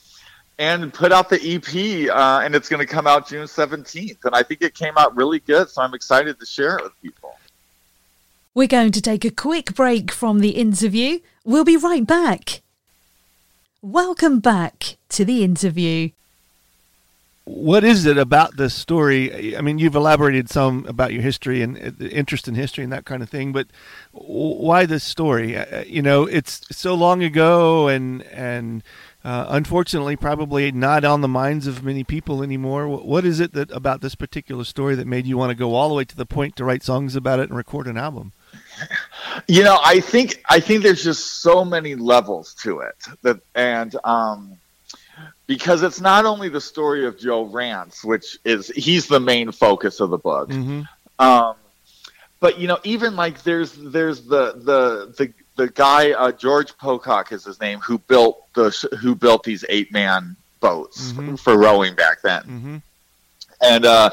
and 0.58 0.92
put 0.92 1.12
out 1.12 1.30
the 1.30 1.40
EP, 1.40 2.10
uh, 2.10 2.42
and 2.44 2.56
it's 2.56 2.70
going 2.70 2.80
to 2.80 2.92
come 2.92 3.06
out 3.06 3.28
June 3.28 3.48
seventeenth. 3.48 4.26
And 4.26 4.34
I 4.36 4.42
think 4.42 4.64
it 4.64 4.74
came 4.74 4.98
out 4.98 5.16
really 5.16 5.40
good, 5.40 5.70
so 5.70 5.84
I'm 5.84 5.94
excited 5.94 6.40
to 6.40 6.46
share 6.46 6.78
it 6.78 6.84
with 6.84 7.02
people. 7.02 7.38
We're 8.56 8.68
going 8.68 8.92
to 8.92 9.02
take 9.02 9.26
a 9.26 9.32
quick 9.32 9.76
break 9.76 10.12
from 10.12 10.40
the 10.40 10.52
interview. 10.52 11.20
We'll 11.44 11.66
be 11.66 11.78
right 11.78 12.06
back. 12.06 12.62
Welcome 13.82 14.40
back 14.40 14.98
to 15.10 15.24
the 15.24 15.44
interview. 15.44 16.10
What 17.46 17.84
is 17.84 18.06
it 18.06 18.18
about 18.18 18.56
this 18.56 18.74
story? 18.74 19.58
I 19.58 19.62
mean, 19.62 19.78
you've 19.78 19.96
elaborated 19.96 20.50
some 20.50 20.86
about 20.88 21.12
your 21.12 21.22
history 21.22 21.62
and 21.62 21.78
uh, 21.78 22.06
interest 22.06 22.48
in 22.48 22.56
history 22.56 22.84
and 22.84 22.94
that 22.94 23.06
kind 23.06 23.22
of 23.22 23.30
thing, 23.30 23.52
but 23.52 23.68
why 24.12 24.86
this 24.86 25.04
story? 25.04 25.58
Uh, 25.58 25.84
You 25.84 26.02
know, 26.02 26.24
it's 26.26 26.62
so 26.72 26.94
long 26.94 27.22
ago, 27.22 27.90
and 27.90 28.24
and 28.24 28.82
uh, 29.26 29.46
unfortunately, 29.50 30.16
probably 30.16 30.72
not 30.72 31.04
on 31.04 31.22
the 31.22 31.28
minds 31.28 31.68
of 31.68 31.84
many 31.84 32.04
people 32.04 32.44
anymore. 32.44 32.88
What 32.88 33.26
is 33.26 33.40
it 33.40 33.54
that 33.54 33.72
about 33.72 34.02
this 34.02 34.16
particular 34.16 34.64
story 34.64 34.96
that 34.96 35.08
made 35.08 35.26
you 35.26 35.38
want 35.38 35.50
to 35.50 35.56
go 35.56 35.76
all 35.76 35.90
the 35.90 35.96
way 35.96 36.06
to 36.06 36.16
the 36.16 36.26
point 36.26 36.56
to 36.58 36.66
write 36.66 36.84
songs 36.84 37.16
about 37.16 37.40
it 37.40 37.50
and 37.50 37.58
record 37.58 37.88
an 37.88 37.98
album? 37.98 38.32
You 39.48 39.64
know, 39.64 39.80
I 39.84 40.00
think 40.00 40.44
I 40.48 40.60
think 40.60 40.84
there's 40.84 41.04
just 41.04 41.42
so 41.42 41.66
many 41.66 41.96
levels 41.96 42.54
to 42.64 42.80
it 42.80 42.96
that, 43.24 43.42
and 43.56 43.96
um, 44.04 44.58
because 45.48 45.84
it's 45.84 46.02
not 46.02 46.26
only 46.26 46.50
the 46.50 46.62
story 46.62 47.06
of 47.06 47.18
Joe 47.18 47.46
Rantz, 47.48 48.04
which 48.04 48.38
is 48.46 48.68
he's 48.70 49.08
the 49.08 49.20
main 49.20 49.52
focus 49.52 50.00
of 50.00 50.10
the 50.10 50.18
book, 50.18 50.50
Mm-hmm. 50.50 50.82
um, 51.24 51.56
but 52.40 52.60
you 52.60 52.68
know, 52.68 52.80
even 52.84 53.16
like 53.16 53.44
there's 53.44 53.72
there's 53.74 54.22
the 54.22 54.54
the 54.54 55.14
the 55.18 55.34
the 55.56 55.70
guy 55.70 56.12
uh, 56.12 56.32
George 56.32 56.76
Pocock 56.78 57.32
is 57.32 57.46
his 57.46 57.60
name 57.62 57.80
who 57.80 57.98
built 58.00 58.44
the 58.54 58.70
who 59.00 59.16
built 59.16 59.44
these 59.44 59.64
eight 59.70 59.92
man 59.92 60.36
boats 60.60 61.12
Mhm. 61.14 61.40
for 61.40 61.58
rowing 61.58 61.94
back 61.96 62.22
then 62.22 62.42
Mm-hmm. 62.44 62.78
and 63.62 63.86
uh, 63.86 64.10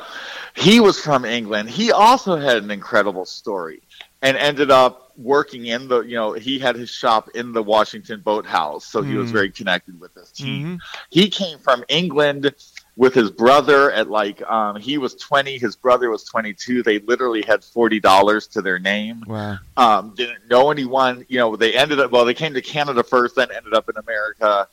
he 0.54 0.80
was 0.80 1.00
from 1.00 1.24
England. 1.24 1.70
He 1.70 1.92
also 1.92 2.36
had 2.36 2.56
an 2.58 2.70
incredible 2.70 3.24
story, 3.24 3.80
and 4.22 4.36
ended 4.36 4.70
up 4.70 5.09
working 5.22 5.66
in 5.66 5.88
the. 5.88 6.00
You 6.00 6.14
know, 6.16 6.32
he 6.32 6.58
had 6.58 6.76
his 6.76 6.90
shop 6.90 7.28
in 7.34 7.52
the 7.52 7.62
Washington 7.62 8.20
Boathouse, 8.20 8.84
so 8.86 9.02
he 9.02 9.14
was 9.14 9.30
Mm. 9.30 9.32
very 9.32 9.50
connected 9.50 10.00
with 10.00 10.14
this 10.14 10.30
team. 10.32 10.66
Mm-hmm. 10.66 10.76
He 11.10 11.28
came 11.28 11.58
from 11.58 11.84
England 11.88 12.52
with 12.96 13.14
his 13.14 13.30
brother 13.30 13.90
at 13.92 14.10
like 14.10 14.42
um, 14.50 14.76
he 14.76 14.98
was 14.98 15.14
20 15.14 15.56
his 15.58 15.74
brother 15.76 16.10
was 16.10 16.24
22 16.24 16.82
they 16.82 16.98
literally 16.98 17.40
had 17.40 17.60
$40 17.62 18.50
to 18.52 18.60
their 18.60 18.78
name 18.78 19.24
Wow. 19.26 19.58
um, 19.78 20.12
didn't 20.16 20.48
know 20.50 20.70
anyone. 20.70 21.24
You 21.28 21.38
know, 21.38 21.56
they 21.56 21.72
ended 21.74 21.98
up 22.00 22.10
well. 22.10 22.24
They 22.26 22.34
came 22.34 22.52
to 22.54 22.60
Canada 22.60 23.02
first, 23.02 23.36
then 23.36 23.48
ended 23.54 23.72
up 23.74 23.88
in 23.88 23.96
America. 23.96 24.68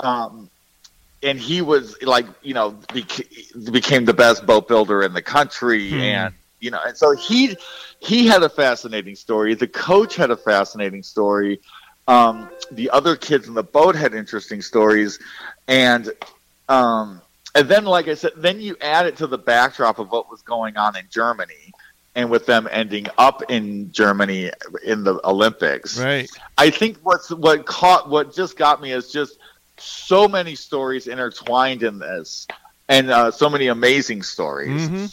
Um, 0.00 0.50
and 1.22 1.38
he 1.38 1.62
was 1.62 2.00
like, 2.02 2.26
you 2.42 2.54
know, 2.54 2.72
beca- 2.88 3.72
became 3.72 4.04
the 4.04 4.14
best 4.14 4.46
boat 4.46 4.66
builder 4.68 5.02
in 5.02 5.12
the 5.12 5.22
country, 5.22 5.90
Hmm. 5.90 6.00
and 6.00 6.34
you 6.60 6.70
know, 6.70 6.80
and 6.84 6.96
so 6.96 7.14
he 7.16 7.56
he 8.00 8.26
had 8.26 8.42
a 8.42 8.48
fascinating 8.48 9.14
story. 9.14 9.54
The 9.54 9.68
coach 9.68 10.16
had 10.16 10.30
a 10.30 10.36
fascinating 10.36 11.02
story. 11.02 11.60
Um, 12.06 12.48
the 12.70 12.90
other 12.90 13.16
kids 13.16 13.48
in 13.48 13.54
the 13.54 13.62
boat 13.62 13.94
had 13.94 14.14
interesting 14.14 14.62
stories, 14.62 15.18
and 15.66 16.10
um, 16.68 17.20
and 17.54 17.68
then, 17.68 17.84
like 17.84 18.08
I 18.08 18.14
said, 18.14 18.32
then 18.36 18.60
you 18.60 18.76
add 18.80 19.06
it 19.06 19.16
to 19.18 19.26
the 19.26 19.38
backdrop 19.38 19.98
of 19.98 20.10
what 20.10 20.30
was 20.30 20.42
going 20.42 20.76
on 20.76 20.96
in 20.96 21.04
Germany, 21.10 21.72
and 22.14 22.30
with 22.30 22.46
them 22.46 22.68
ending 22.70 23.06
up 23.18 23.42
in 23.50 23.92
Germany 23.92 24.50
in 24.84 25.04
the 25.04 25.20
Olympics. 25.24 25.98
Right. 25.98 26.28
I 26.56 26.70
think 26.70 26.98
what's 27.02 27.30
what 27.30 27.66
caught 27.66 28.08
what 28.08 28.34
just 28.34 28.56
got 28.56 28.80
me 28.80 28.92
is 28.92 29.12
just 29.12 29.38
so 29.76 30.26
many 30.26 30.54
stories 30.54 31.06
intertwined 31.06 31.82
in 31.82 31.98
this, 31.98 32.46
and 32.88 33.10
uh, 33.10 33.30
so 33.30 33.48
many 33.48 33.68
amazing 33.68 34.22
stories, 34.22 34.88
Mm-hmm. 34.88 35.06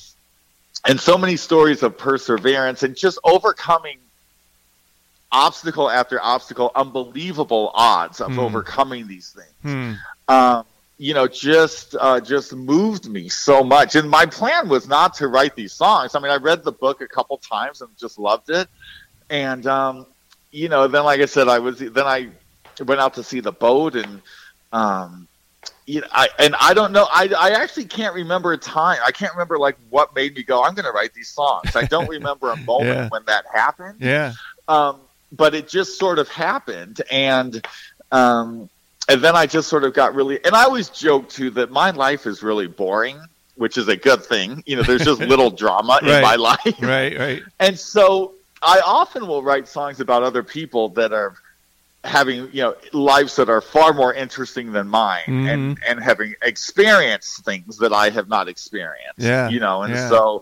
And 0.88 1.00
so 1.00 1.18
many 1.18 1.36
stories 1.38 1.84
of 1.84 1.98
perseverance 1.98 2.84
and 2.84 2.96
just 2.96 3.18
overcoming 3.24 3.98
obstacle 5.32 5.90
after 5.90 6.22
obstacle, 6.22 6.72
unbelievable 6.76 7.72
odds 7.74 8.22
of 8.22 8.34
Hmm. 8.34 8.40
overcoming 8.40 9.08
these 9.08 9.32
things. 9.32 9.54
Hmm. 9.62 10.34
Um, 10.34 10.66
you 10.98 11.14
know, 11.14 11.28
just 11.28 11.96
uh, 12.00 12.22
just 12.22 12.54
moved 12.54 13.10
me 13.10 13.28
so 13.28 13.64
much. 13.64 13.96
And 13.96 14.10
my 14.10 14.26
plan 14.26 14.70
was 14.70 14.88
not 14.88 15.14
to 15.16 15.28
write 15.28 15.56
these 15.56 15.74
songs. 15.74 16.16
I 16.16 16.20
mean, 16.20 16.32
I 16.32 16.38
read 16.38 16.64
the 16.64 16.72
book 16.72 17.02
a 17.02 17.08
couple 17.08 17.38
times 17.38 17.82
and 17.82 17.90
just 17.98 18.18
loved 18.18 18.50
it. 18.50 18.70
And 19.30 19.66
um, 19.68 20.06
you 20.52 20.70
know, 20.70 20.88
then 20.88 21.04
like 21.04 21.20
I 21.20 21.26
said, 21.26 21.50
I 21.50 21.60
was 21.60 21.80
then 21.80 22.06
I 22.06 22.30
went 22.86 23.02
out 23.02 23.16
to 23.16 23.24
see 23.24 23.42
the 23.42 23.52
boat 23.52 23.96
and 23.96 24.22
um, 24.72 25.28
you 25.86 26.02
know, 26.02 26.08
I 26.12 26.30
and 26.40 26.56
I 26.60 26.74
don't 26.74 26.92
know. 26.92 27.08
I 27.12 27.30
I 27.38 27.50
actually 27.52 27.86
can't 27.86 28.16
remember 28.16 28.54
a 28.54 28.58
time. 28.58 28.98
I 29.06 29.12
can't 29.12 29.34
remember 29.34 29.58
like 29.60 29.78
what 29.90 30.16
made 30.16 30.36
me 30.36 30.44
go. 30.44 30.64
I'm 30.64 30.74
going 30.74 30.86
to 30.86 30.92
write 30.92 31.14
these 31.14 31.30
songs. 31.30 31.76
I 31.76 31.84
don't 31.86 32.10
remember 32.10 32.52
a 32.52 32.56
moment 32.74 32.90
Yeah. 32.98 33.10
when 33.10 33.24
that 33.26 33.46
happened 33.54 33.98
Yeah. 34.02 34.34
um, 34.68 35.00
but 35.32 35.54
it 35.54 35.68
just 35.68 36.00
sort 36.00 36.18
of 36.20 36.28
happened 36.30 37.02
and 37.12 37.66
um, 38.12 38.70
and 39.10 39.22
then 39.24 39.36
i 39.36 39.46
just 39.46 39.68
sort 39.68 39.84
of 39.84 39.94
got 39.94 40.16
really 40.16 40.44
and 40.46 40.56
i 40.56 40.64
always 40.64 40.90
joke 40.90 41.30
too 41.30 41.50
that 41.52 41.70
my 41.72 41.92
life 41.92 42.26
is 42.26 42.42
really 42.42 42.68
boring 42.68 43.20
which 43.56 43.78
is 43.78 43.88
a 43.88 43.96
good 43.96 44.24
thing 44.24 44.64
you 44.66 44.76
know 44.76 44.84
there's 44.84 45.04
just 45.04 45.20
little 45.34 45.50
drama 45.52 46.00
in 46.02 46.08
my 46.22 46.36
life 46.36 46.60
Right. 46.82 47.18
Right. 47.18 47.44
and 47.60 47.78
so 47.78 48.34
i 48.62 48.80
often 48.86 49.28
will 49.28 49.44
write 49.44 49.68
songs 49.68 50.00
about 50.00 50.24
other 50.24 50.44
people 50.44 50.90
that 50.90 51.12
are 51.14 51.36
having 52.06 52.50
you 52.54 52.62
know 52.62 52.76
lives 52.94 53.36
that 53.36 53.50
are 53.50 53.62
far 53.62 53.94
more 53.94 54.14
interesting 54.14 54.72
than 54.72 54.88
mine 54.88 55.22
Mm-hmm. 55.28 55.48
and 55.48 55.80
and 55.88 56.00
having 56.04 56.36
experienced 56.44 57.44
things 57.46 57.78
that 57.78 57.92
i 57.94 58.10
have 58.10 58.28
not 58.28 58.48
experienced 58.48 59.18
Yeah, 59.18 59.50
you 59.50 59.60
know 59.60 59.82
and 59.84 59.94
yeah. 59.94 60.10
so 60.10 60.42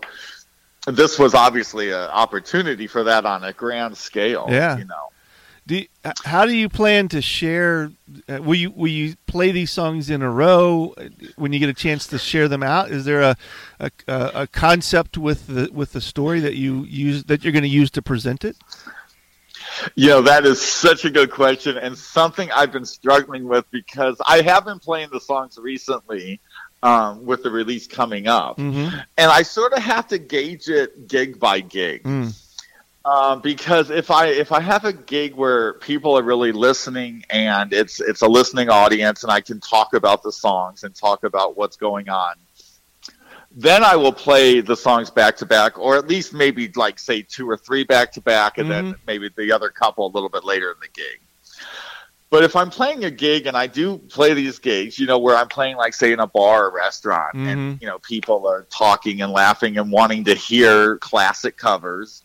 this 0.86 1.18
was 1.18 1.34
obviously 1.34 1.88
an 1.90 2.10
opportunity 2.10 2.86
for 2.86 3.04
that 3.04 3.24
on 3.24 3.44
a 3.44 3.52
grand 3.52 3.96
scale 3.96 4.46
Yeah. 4.50 4.76
you 4.78 4.84
know 4.84 5.06
Do 5.66 5.76
you, 5.76 5.86
how 6.26 6.44
do 6.44 6.52
you 6.52 6.68
plan 6.68 7.08
to 7.08 7.22
share? 7.22 7.90
Uh, 8.28 8.42
will 8.42 8.54
you 8.64 8.70
will 8.70 8.90
you 9.00 9.14
play 9.26 9.50
these 9.50 9.70
songs 9.70 10.10
in 10.10 10.20
a 10.20 10.30
row 10.30 10.92
uh, 10.98 11.08
when 11.36 11.54
you 11.54 11.58
get 11.58 11.70
a 11.70 11.80
chance 11.86 12.06
to 12.08 12.18
share 12.18 12.48
them 12.48 12.62
out? 12.62 12.90
Is 12.90 13.06
there 13.06 13.22
a 13.22 13.34
a, 13.80 13.90
a 14.06 14.30
a 14.42 14.46
concept 14.46 15.16
with 15.16 15.46
the 15.46 15.70
with 15.72 15.92
the 15.94 16.02
story 16.02 16.40
that 16.40 16.54
you 16.56 16.84
use 16.84 17.24
that 17.24 17.42
you're 17.42 17.54
going 17.58 17.62
to 17.72 17.76
use 17.82 17.90
to 17.92 18.02
present 18.02 18.44
it? 18.44 18.56
You 19.94 20.08
know, 20.08 20.22
that 20.22 20.46
is 20.46 20.60
such 20.60 21.04
a 21.04 21.10
good 21.10 21.30
question 21.30 21.76
and 21.76 21.96
something 21.96 22.50
I've 22.50 22.72
been 22.72 22.84
struggling 22.84 23.44
with 23.44 23.70
because 23.70 24.20
I 24.26 24.42
have 24.42 24.64
been 24.64 24.78
playing 24.78 25.08
the 25.12 25.20
songs 25.20 25.58
recently 25.58 26.40
um, 26.82 27.24
with 27.24 27.42
the 27.42 27.50
release 27.50 27.86
coming 27.86 28.26
up. 28.26 28.58
Mm-hmm. 28.58 28.96
And 29.16 29.30
I 29.30 29.42
sort 29.42 29.72
of 29.72 29.82
have 29.82 30.08
to 30.08 30.18
gauge 30.18 30.68
it 30.68 31.08
gig 31.08 31.40
by 31.40 31.60
gig. 31.60 32.04
Mm. 32.04 32.40
Um, 33.06 33.42
because 33.42 33.90
if 33.90 34.10
I 34.10 34.28
if 34.28 34.50
I 34.50 34.60
have 34.60 34.86
a 34.86 34.92
gig 34.92 35.34
where 35.34 35.74
people 35.74 36.18
are 36.18 36.22
really 36.22 36.52
listening 36.52 37.24
and 37.28 37.72
it's 37.74 38.00
it's 38.00 38.22
a 38.22 38.26
listening 38.26 38.70
audience 38.70 39.22
and 39.24 39.30
I 39.30 39.42
can 39.42 39.60
talk 39.60 39.92
about 39.92 40.22
the 40.22 40.32
songs 40.32 40.84
and 40.84 40.94
talk 40.94 41.22
about 41.22 41.54
what's 41.54 41.76
going 41.76 42.08
on, 42.08 42.36
then 43.56 43.84
I 43.84 43.94
will 43.94 44.12
play 44.12 44.60
the 44.60 44.76
songs 44.76 45.10
back 45.10 45.36
to 45.36 45.46
back, 45.46 45.78
or 45.78 45.96
at 45.96 46.08
least 46.08 46.34
maybe 46.34 46.70
like 46.74 46.98
say 46.98 47.22
two 47.22 47.48
or 47.48 47.56
three 47.56 47.84
back 47.84 48.10
to 48.12 48.20
back, 48.20 48.58
and 48.58 48.68
then 48.68 48.96
maybe 49.06 49.30
the 49.36 49.52
other 49.52 49.68
couple 49.68 50.06
a 50.06 50.12
little 50.12 50.28
bit 50.28 50.44
later 50.44 50.72
in 50.72 50.76
the 50.80 50.88
gig. 50.88 51.20
But 52.30 52.42
if 52.42 52.56
I'm 52.56 52.68
playing 52.68 53.04
a 53.04 53.12
gig, 53.12 53.46
and 53.46 53.56
I 53.56 53.68
do 53.68 53.98
play 53.98 54.34
these 54.34 54.58
gigs, 54.58 54.98
you 54.98 55.06
know, 55.06 55.18
where 55.18 55.36
I'm 55.36 55.46
playing 55.46 55.76
like 55.76 55.94
say 55.94 56.12
in 56.12 56.18
a 56.18 56.26
bar 56.26 56.66
or 56.66 56.74
restaurant, 56.74 57.34
and 57.34 57.80
you 57.80 57.86
know 57.86 58.00
people 58.00 58.44
are 58.48 58.66
talking 58.70 59.22
and 59.22 59.30
laughing 59.30 59.78
and 59.78 59.92
wanting 59.92 60.24
to 60.24 60.34
hear 60.34 60.98
classic 60.98 61.56
covers, 61.56 62.22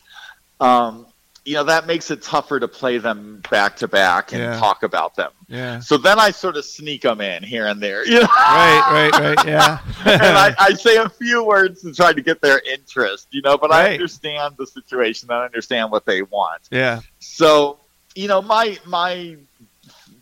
um, 0.59 1.05
you 1.49 1.55
know 1.55 1.63
that 1.63 1.87
makes 1.87 2.11
it 2.11 2.21
tougher 2.21 2.59
to 2.59 2.67
play 2.67 2.99
them 2.99 3.41
back 3.49 3.75
to 3.77 3.87
back 3.87 4.33
and 4.33 4.41
Yeah. 4.43 4.59
talk 4.59 4.83
about 4.83 5.15
them. 5.15 5.31
Yeah. 5.47 5.79
So 5.79 5.97
then 5.97 6.19
I 6.19 6.29
sort 6.29 6.57
of 6.57 6.63
sneak 6.63 7.01
them 7.01 7.21
in 7.21 7.41
here 7.41 7.65
and 7.65 7.81
there, 7.81 8.05
you 8.05 8.19
know? 8.19 8.27
Right. 8.27 9.09
Right. 9.11 9.35
Right. 9.35 9.47
Yeah. 9.47 9.79
and 10.05 10.37
I, 10.37 10.53
I 10.59 10.73
say 10.73 10.97
a 10.97 11.09
few 11.09 11.43
words 11.43 11.81
to 11.81 11.91
try 11.91 12.13
to 12.13 12.21
get 12.21 12.39
their 12.39 12.61
interest, 12.71 13.29
you 13.31 13.41
know, 13.41 13.57
but 13.57 13.71
I 13.71 13.93
understand 13.93 14.57
the 14.59 14.67
situation. 14.67 15.31
I 15.31 15.43
understand 15.43 15.89
what 15.89 16.05
they 16.05 16.21
want. 16.21 16.61
yeah. 16.69 16.99
So, 17.17 17.79
you 18.13 18.27
know, 18.27 18.43
my 18.43 18.77
my 18.85 19.35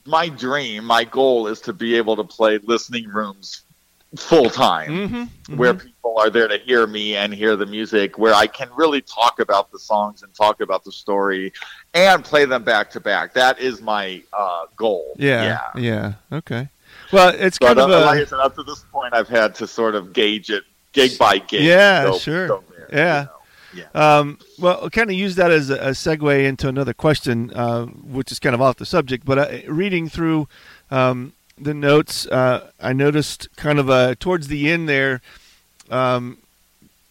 my 0.05 0.29
dream, 0.29 0.85
my 0.85 1.03
goal 1.03 1.47
is 1.47 1.59
to 1.61 1.73
be 1.73 1.95
able 1.95 2.15
to 2.15 2.23
play 2.23 2.57
listening 2.59 3.09
rooms 3.09 3.63
full 4.15 4.49
time, 4.49 4.89
Mm-hmm. 4.89 5.57
where 5.57 5.73
people 5.73 6.17
are 6.17 6.29
there 6.29 6.47
to 6.47 6.57
hear 6.57 6.87
me 6.87 7.15
and 7.15 7.33
hear 7.33 7.55
the 7.55 7.65
music, 7.65 8.17
where 8.17 8.33
I 8.33 8.47
can 8.47 8.69
really 8.75 9.01
talk 9.01 9.39
about 9.39 9.71
the 9.71 9.79
songs 9.79 10.23
and 10.23 10.33
talk 10.33 10.61
about 10.61 10.83
the 10.83 10.91
story, 10.91 11.53
and 11.93 12.23
play 12.23 12.45
them 12.45 12.63
back 12.63 12.89
to 12.91 12.99
back. 12.99 13.33
That 13.33 13.59
is 13.59 13.81
my 13.81 14.23
uh, 14.33 14.65
goal. 14.75 15.13
Yeah. 15.17 15.59
Yeah. 15.75 16.13
Okay. 16.31 16.69
Well, 17.11 17.33
it's 17.37 17.57
But 17.59 17.77
kind 17.77 17.79
of 17.79 17.89
uh, 17.91 17.93
a 17.93 18.05
like 18.05 18.27
said, 18.27 18.39
up 18.39 18.55
to 18.55 18.63
this 18.63 18.83
point, 18.91 19.13
I've 19.13 19.29
had 19.29 19.55
to 19.55 19.67
sort 19.67 19.95
of 19.95 20.13
gauge 20.13 20.49
it 20.49 20.63
gig 20.93 21.17
by 21.17 21.37
gig. 21.39 21.63
Yeah, 21.63 22.03
Go- 22.05 22.17
sure. 22.17 22.47
go 22.47 22.63
there, 22.69 22.89
Yeah. 22.91 23.19
you 23.21 23.25
know. 23.25 23.31
Yeah. 23.93 24.17
Um, 24.17 24.39
well, 24.57 24.79
I'll 24.81 24.89
kind 24.89 25.09
of 25.09 25.15
use 25.15 25.35
that 25.35 25.51
as 25.51 25.69
a, 25.69 25.75
a 25.75 25.89
segue 25.91 26.45
into 26.45 26.67
another 26.67 26.93
question, 26.93 27.51
uh, 27.53 27.85
which 27.85 28.31
is 28.31 28.39
kind 28.39 28.55
of 28.55 28.61
off 28.61 28.77
the 28.77 28.85
subject. 28.85 29.23
But 29.25 29.37
uh, 29.37 29.71
reading 29.71 30.09
through 30.09 30.47
um, 30.89 31.33
the 31.57 31.73
notes, 31.73 32.25
uh, 32.27 32.71
I 32.79 32.93
noticed 32.93 33.47
kind 33.55 33.79
of 33.79 33.89
uh, 33.89 34.15
towards 34.19 34.47
the 34.47 34.69
end 34.71 34.87
there, 34.87 35.21
um, 35.89 36.37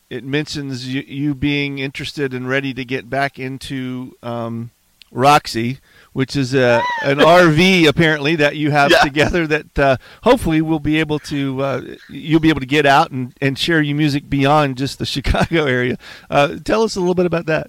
it 0.09 0.23
mentions 0.25 0.87
you, 0.93 1.03
you 1.03 1.35
being 1.35 1.79
interested 1.79 2.33
and 2.33 2.49
ready 2.49 2.73
to 2.75 2.85
get 2.85 3.11
back 3.11 3.39
into 3.39 4.17
um, 4.23 4.71
Roxy, 5.11 5.79
which 6.13 6.37
is 6.37 6.55
a, 6.55 6.81
an 7.03 7.19
RV 7.19 7.89
apparently 7.89 8.37
that 8.37 8.57
you 8.57 8.71
have 8.71 8.91
Yeah. 8.91 9.01
together 9.01 9.47
that 9.49 9.79
uh, 9.79 9.97
hopefully 10.23 10.61
will 10.61 10.79
be 10.81 10.99
able 11.01 11.19
to 11.21 11.61
uh, 11.63 11.81
you'll 12.09 12.41
be 12.41 12.51
able 12.51 12.61
to 12.61 12.67
get 12.67 12.87
out 12.87 13.11
and, 13.11 13.33
and 13.41 13.59
share 13.59 13.83
your 13.83 13.97
music 13.97 14.31
beyond 14.31 14.77
just 14.79 14.99
the 14.99 15.07
Chicago 15.17 15.65
area. 15.65 15.99
Uh, 16.31 16.57
tell 16.65 16.83
us 16.83 16.95
a 16.97 17.01
little 17.01 17.15
bit 17.15 17.27
about 17.27 17.47
that. 17.47 17.69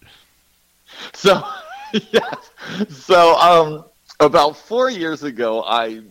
So, 1.14 1.44
yes. 2.12 2.52
So, 2.90 3.36
um, 3.38 3.86
about 4.20 4.58
four 4.58 4.90
years 4.90 5.24
ago, 5.24 5.64
I 5.64 6.02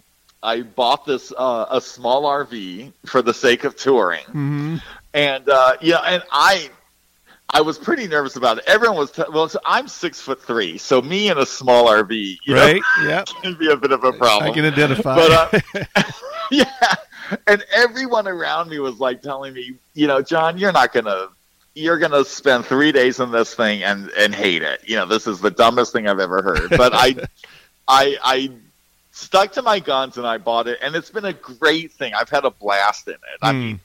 I 0.46 0.62
bought 0.62 1.04
this 1.04 1.32
uh, 1.36 1.66
a 1.70 1.80
small 1.80 2.22
RV 2.22 2.92
for 3.06 3.20
the 3.20 3.34
sake 3.34 3.64
of 3.64 3.76
touring, 3.76 4.24
Mm-hmm. 4.26 4.76
and 5.12 5.48
uh, 5.48 5.76
yeah, 5.80 5.98
and 5.98 6.22
I 6.30 6.70
I 7.50 7.60
was 7.62 7.78
pretty 7.78 8.06
nervous 8.06 8.36
about 8.36 8.58
it. 8.58 8.64
Everyone 8.66 8.96
was 8.96 9.10
t- 9.10 9.22
well. 9.32 9.48
So 9.48 9.58
I'm 9.66 9.88
six 9.88 10.20
foot 10.20 10.40
three, 10.42 10.78
so 10.78 11.02
me 11.02 11.28
in 11.30 11.38
a 11.38 11.46
small 11.46 11.86
RV, 11.88 12.38
you 12.44 12.54
Right? 12.54 12.82
know, 12.98 13.08
Yeah. 13.08 13.24
can 13.42 13.54
be 13.54 13.70
a 13.70 13.76
bit 13.76 13.92
of 13.92 14.04
a 14.04 14.12
problem. 14.12 14.50
I 14.50 14.54
can 14.54 14.64
identify. 14.64 15.14
But 15.16 15.64
uh, 15.96 16.02
yeah, 16.50 16.94
and 17.48 17.64
everyone 17.72 18.28
around 18.28 18.70
me 18.70 18.78
was 18.78 18.98
like 19.00 19.22
telling 19.22 19.52
me, 19.52 19.74
you 19.94 20.06
know, 20.06 20.22
John, 20.22 20.58
you're 20.58 20.72
not 20.72 20.92
gonna, 20.92 21.28
you're 21.74 21.98
gonna 21.98 22.24
spend 22.24 22.64
three 22.66 22.92
days 22.92 23.18
in 23.20 23.32
this 23.32 23.52
thing 23.54 23.82
and 23.82 24.10
and 24.16 24.32
hate 24.34 24.62
it. 24.62 24.80
You 24.88 24.94
know, 24.96 25.06
this 25.06 25.26
is 25.26 25.40
the 25.40 25.50
dumbest 25.50 25.92
thing 25.92 26.06
I've 26.08 26.20
ever 26.20 26.40
heard. 26.42 26.70
But 26.70 26.92
I, 26.94 27.16
I, 27.88 28.16
I 28.22 28.50
stuck 29.16 29.52
to 29.52 29.62
my 29.62 29.78
guns 29.80 30.18
and 30.18 30.26
I 30.26 30.38
bought 30.38 30.68
it, 30.68 30.78
and 30.82 30.94
it's 30.94 31.10
been 31.10 31.24
a 31.24 31.32
great 31.32 31.92
thing. 31.92 32.12
I've 32.14 32.28
had 32.28 32.44
a 32.44 32.50
blast 32.50 33.08
in 33.08 33.14
it. 33.14 33.20
I 33.42 33.52
Hmm. 33.52 33.58
mean. 33.60 33.80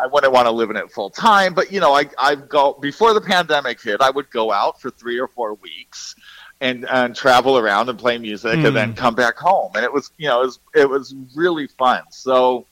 I 0.00 0.06
wouldn't 0.06 0.32
want 0.32 0.46
to 0.46 0.50
live 0.52 0.70
in 0.70 0.76
it 0.76 0.90
full 0.90 1.10
time, 1.10 1.52
but 1.52 1.70
you 1.70 1.80
know, 1.80 1.92
I 1.94 2.08
I've 2.18 2.48
go 2.48 2.72
before 2.80 3.12
the 3.12 3.20
pandemic 3.20 3.80
hit. 3.80 4.00
I 4.00 4.08
would 4.10 4.30
go 4.30 4.50
out 4.50 4.80
for 4.80 4.90
three 4.90 5.18
or 5.20 5.28
four 5.28 5.52
weeks, 5.54 6.14
and 6.62 6.86
and 6.88 7.14
travel 7.14 7.58
around 7.58 7.90
and 7.90 7.98
play 7.98 8.16
music, 8.16 8.58
Mm. 8.58 8.66
and 8.68 8.76
then 8.76 8.94
come 8.94 9.14
back 9.14 9.36
home. 9.36 9.72
And 9.74 9.84
it 9.84 9.92
was 9.92 10.10
you 10.16 10.28
know 10.28 10.40
it 10.42 10.46
was 10.46 10.58
it 10.74 10.88
was 10.88 11.14
really 11.34 11.66
fun. 11.66 12.02
So 12.10 12.64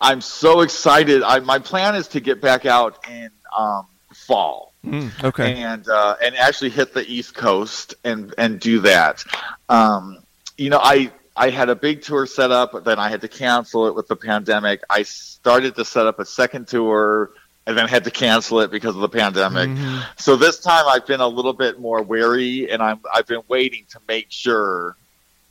I'm 0.00 0.22
so 0.22 0.60
excited. 0.62 1.22
I 1.22 1.40
my 1.40 1.58
plan 1.58 1.94
is 1.94 2.08
to 2.08 2.20
get 2.20 2.40
back 2.40 2.64
out 2.66 3.06
in 3.08 3.30
um, 3.56 3.86
fall 4.14 4.72
Mm, 4.84 5.24
okay. 5.24 5.62
and 5.62 5.86
uh, 5.88 6.16
and 6.22 6.34
actually 6.36 6.70
hit 6.70 6.94
the 6.94 7.06
East 7.10 7.34
Coast 7.34 7.94
and 8.02 8.34
and 8.38 8.58
do 8.60 8.80
that. 8.80 9.24
Um, 9.68 10.18
you 10.56 10.70
know, 10.70 10.80
I 10.82 11.12
I 11.36 11.50
had 11.50 11.68
a 11.68 11.74
big 11.74 12.02
tour 12.02 12.26
set 12.26 12.50
up, 12.50 12.72
but 12.72 12.84
then 12.84 12.98
I 12.98 13.08
had 13.08 13.20
to 13.22 13.28
cancel 13.28 13.86
it 13.88 13.94
with 13.94 14.06
the 14.06 14.16
pandemic. 14.16 14.82
I 14.88 15.02
started 15.02 15.74
to 15.76 15.84
set 15.84 16.06
up 16.06 16.20
a 16.20 16.24
second 16.24 16.68
tour 16.68 17.30
and 17.66 17.76
then 17.76 17.88
had 17.88 18.04
to 18.04 18.10
cancel 18.10 18.60
it 18.60 18.70
because 18.70 18.94
of 18.94 19.00
the 19.00 19.08
pandemic. 19.08 19.70
Mhm. 19.70 20.04
So 20.16 20.36
this 20.36 20.60
time 20.60 20.84
I've 20.86 21.06
been 21.06 21.20
a 21.20 21.26
little 21.28 21.54
bit 21.54 21.80
more 21.80 22.02
wary, 22.02 22.70
and 22.70 22.82
I'm 22.82 23.00
I've 23.12 23.26
been 23.26 23.42
waiting 23.48 23.84
to 23.90 23.98
make 24.06 24.26
sure 24.28 24.96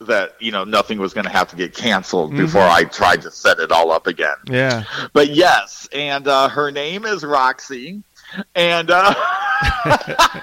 that 0.02 0.36
you 0.40 0.52
know 0.52 0.64
nothing 0.64 1.00
was 1.00 1.14
going 1.14 1.26
to 1.26 1.32
have 1.32 1.50
to 1.50 1.56
get 1.56 1.74
canceled 1.76 2.36
before 2.36 2.62
I 2.62 2.84
tried 2.84 3.22
to 3.24 3.32
set 3.32 3.60
it 3.60 3.72
all 3.72 3.92
up 3.92 4.08
again. 4.08 4.36
Yeah. 4.46 4.84
But 5.14 5.30
yes, 5.30 5.88
and 5.92 6.28
uh, 6.28 6.50
her 6.50 6.72
name 6.72 7.06
is 7.06 7.24
Roxy, 7.24 8.04
and 8.56 8.92
uh, 8.92 9.14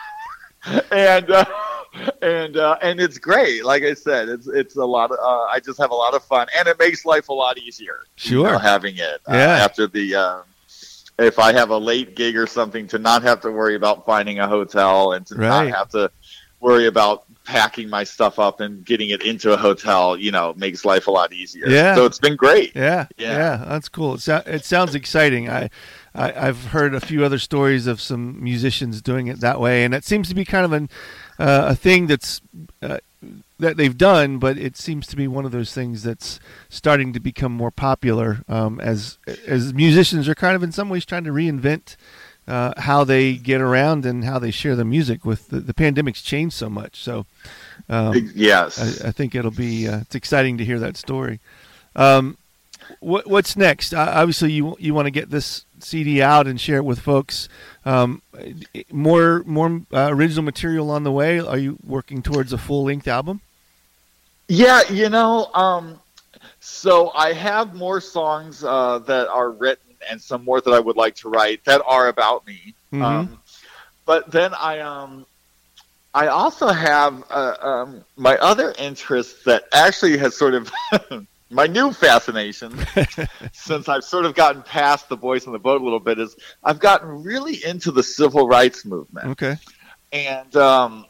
and 0.91 1.31
uh, 1.31 1.45
and 2.23 2.57
uh, 2.57 2.77
and 2.83 3.01
it's 3.01 3.19
great. 3.19 3.65
Like 3.65 3.83
I 3.83 3.95
said, 3.95 4.29
it's 4.29 4.47
it's 4.47 4.77
a 4.77 4.85
lot. 4.85 5.11
Of, 5.11 5.19
uh, 5.19 5.45
I 5.45 5.61
just 5.65 5.79
have 5.79 5.91
a 5.91 5.95
lot 5.95 6.15
of 6.15 6.25
fun, 6.25 6.47
and 6.59 6.69
it 6.69 6.79
makes 6.79 7.05
life 7.05 7.29
a 7.29 7.33
lot 7.35 7.59
easier. 7.59 8.01
you 8.19 8.31
Sure. 8.31 8.53
know, 8.53 8.59
having 8.59 8.97
it 8.97 9.21
uh, 9.29 9.33
Yeah. 9.35 9.65
after 9.65 9.87
the. 9.87 10.15
Uh, 10.15 10.39
if 11.19 11.39
I 11.39 11.53
have 11.53 11.69
a 11.69 11.77
late 11.77 12.17
gig 12.17 12.35
or 12.37 12.47
something, 12.47 12.87
to 12.89 12.99
not 12.99 13.23
have 13.25 13.41
to 13.43 13.51
worry 13.51 13.75
about 13.75 14.07
finding 14.07 14.39
a 14.39 14.49
hotel 14.49 15.13
and 15.13 15.27
to 15.27 15.35
Right. 15.35 15.67
not 15.69 15.77
have 15.77 15.89
to 15.91 16.11
worry 16.61 16.87
about 16.87 17.25
packing 17.45 17.91
my 17.91 18.05
stuff 18.05 18.39
up 18.39 18.61
and 18.61 18.85
getting 18.87 19.11
it 19.11 19.23
into 19.23 19.53
a 19.53 19.57
hotel, 19.57 20.17
you 20.17 20.31
know, 20.31 20.55
makes 20.57 20.83
life 20.85 21.09
a 21.09 21.11
lot 21.11 21.33
easier. 21.33 21.69
Yeah. 21.69 21.95
So 21.95 22.07
it's 22.07 22.19
been 22.19 22.37
great. 22.37 22.75
Yeah, 22.75 23.07
Yeah. 23.19 23.33
yeah, 23.37 23.65
that's 23.69 23.89
cool. 23.91 24.15
It, 24.15 24.21
so, 24.21 24.43
it 24.47 24.65
sounds 24.65 24.95
exciting. 24.95 25.51
I, 25.51 25.69
I, 26.15 26.33
I've 26.49 26.67
heard 26.67 26.95
a 26.95 27.01
few 27.01 27.23
other 27.25 27.39
stories 27.39 27.87
of 27.87 28.01
some 28.01 28.43
musicians 28.43 29.03
doing 29.03 29.27
it 29.27 29.41
that 29.41 29.61
way, 29.61 29.85
and 29.85 29.95
it 29.95 30.05
seems 30.05 30.29
to 30.31 30.35
be 30.35 30.45
kind 30.47 30.65
of 30.65 30.73
an, 30.73 30.89
uh, 31.41 31.69
a 31.69 31.75
thing 31.75 32.07
that's 32.07 32.43
uh, 32.83 32.99
that 33.59 33.77
they've 33.77 33.97
done, 33.97 34.39
but 34.39 34.59
it 34.59 34.77
seems 34.77 35.07
to 35.07 35.17
be 35.17 35.27
one 35.27 35.47
of 35.47 35.53
those 35.53 35.73
things 35.73 36.03
that's 36.03 36.39
starting 36.69 37.13
to 37.15 37.21
become 37.21 37.53
more 37.53 37.71
popular 37.71 38.45
um, 38.47 38.79
as 38.81 39.19
as 39.47 39.73
musicians 39.73 40.29
are 40.29 40.35
kind 40.35 40.55
of 40.55 40.63
in 40.63 40.71
some 40.71 40.91
ways 40.91 41.05
trying 41.05 41.25
to 41.25 41.33
reinvent. 41.33 41.97
Uh, 42.49 42.73
how 42.79 43.05
they 43.05 43.35
get 43.35 43.61
around 43.61 44.05
and 44.05 44.25
how 44.25 44.37
they 44.37 44.51
share 44.51 44.75
the 44.75 44.85
music 44.85 45.25
with 45.25 45.51
the, 45.51 45.61
the 45.61 45.75
pandemic's 45.75 46.21
changed 46.21 46.57
so 46.57 46.69
much. 46.69 47.01
So, 47.01 47.25
um, 47.89 48.33
yes, 48.35 49.03
I, 49.05 49.09
I 49.09 49.13
think 49.13 49.37
it'll 49.37 49.53
be 49.53 49.87
uh, 49.87 50.01
it's 50.01 50.17
exciting 50.17 50.59
to 50.59 50.65
hear 50.65 50.81
that 50.81 50.97
story. 50.97 51.39
Um, 51.95 52.39
what, 53.01 53.27
what's 53.27 53.57
next? 53.57 53.93
Uh, 53.93 54.13
obviously, 54.15 54.53
you 54.53 54.77
you 54.79 54.95
want 54.95 55.07
to 55.07 55.11
get 55.11 55.31
this 55.31 55.65
CD 55.81 56.23
out 56.23 56.47
and 56.47 56.61
share 56.61 56.77
it 56.77 56.85
with 56.85 57.01
folks. 57.01 57.49
Um, 57.85 58.23
more 58.91 59.43
more 59.47 59.83
uh, 59.93 60.09
original 60.11 60.45
material 60.45 60.91
on 60.91 61.03
the 61.03 61.13
way. 61.13 61.41
Are 61.41 61.59
you 61.59 61.79
working 61.85 62.23
towards 62.23 62.53
a 62.53 62.59
full 62.59 62.85
length 62.85 63.09
album? 63.09 63.41
Yeah, 64.49 64.83
you 64.91 65.09
know, 65.09 65.47
um, 65.55 66.01
so 66.61 67.11
I 67.15 67.33
have 67.33 67.75
more 67.75 68.01
songs 68.01 68.65
uh, 68.65 68.99
that 69.01 69.29
are 69.29 69.51
written 69.51 69.95
and 70.11 70.21
some 70.21 70.45
more 70.45 70.61
that 70.61 70.71
I 70.73 70.81
would 70.81 70.97
like 70.97 71.15
to 71.17 71.29
write 71.29 71.65
that 71.65 71.83
are 71.87 72.09
about 72.09 72.47
me. 72.47 72.75
Mhm. 72.93 73.03
Um, 73.03 73.41
but 74.07 74.31
then 74.31 74.53
I 74.55 74.81
um 74.81 75.27
I 76.13 76.27
also 76.27 76.69
have 76.69 77.23
uh, 77.31 77.55
um, 77.61 78.05
my 78.17 78.37
other 78.39 78.75
interest 78.79 79.45
that 79.45 79.65
actually 79.73 80.19
has 80.19 80.37
sort 80.37 80.55
of 80.55 80.73
my 81.51 81.67
new 81.67 81.93
fascination 81.93 82.79
since 83.53 83.89
I've 83.89 84.05
sort 84.05 84.25
of 84.25 84.35
gotten 84.35 84.63
past 84.63 85.09
the 85.09 85.17
boys 85.17 85.47
in 85.47 85.53
the 85.53 85.59
boat 85.59 85.81
a 85.81 85.85
little 85.85 85.99
bit 86.01 86.19
is 86.19 86.37
I've 86.63 86.79
gotten 86.79 87.23
really 87.23 87.65
into 87.65 87.91
the 87.91 88.03
civil 88.03 88.47
rights 88.47 88.85
movement 88.85 89.27
Okay. 89.31 89.57
and 90.13 90.55
um, 90.57 91.07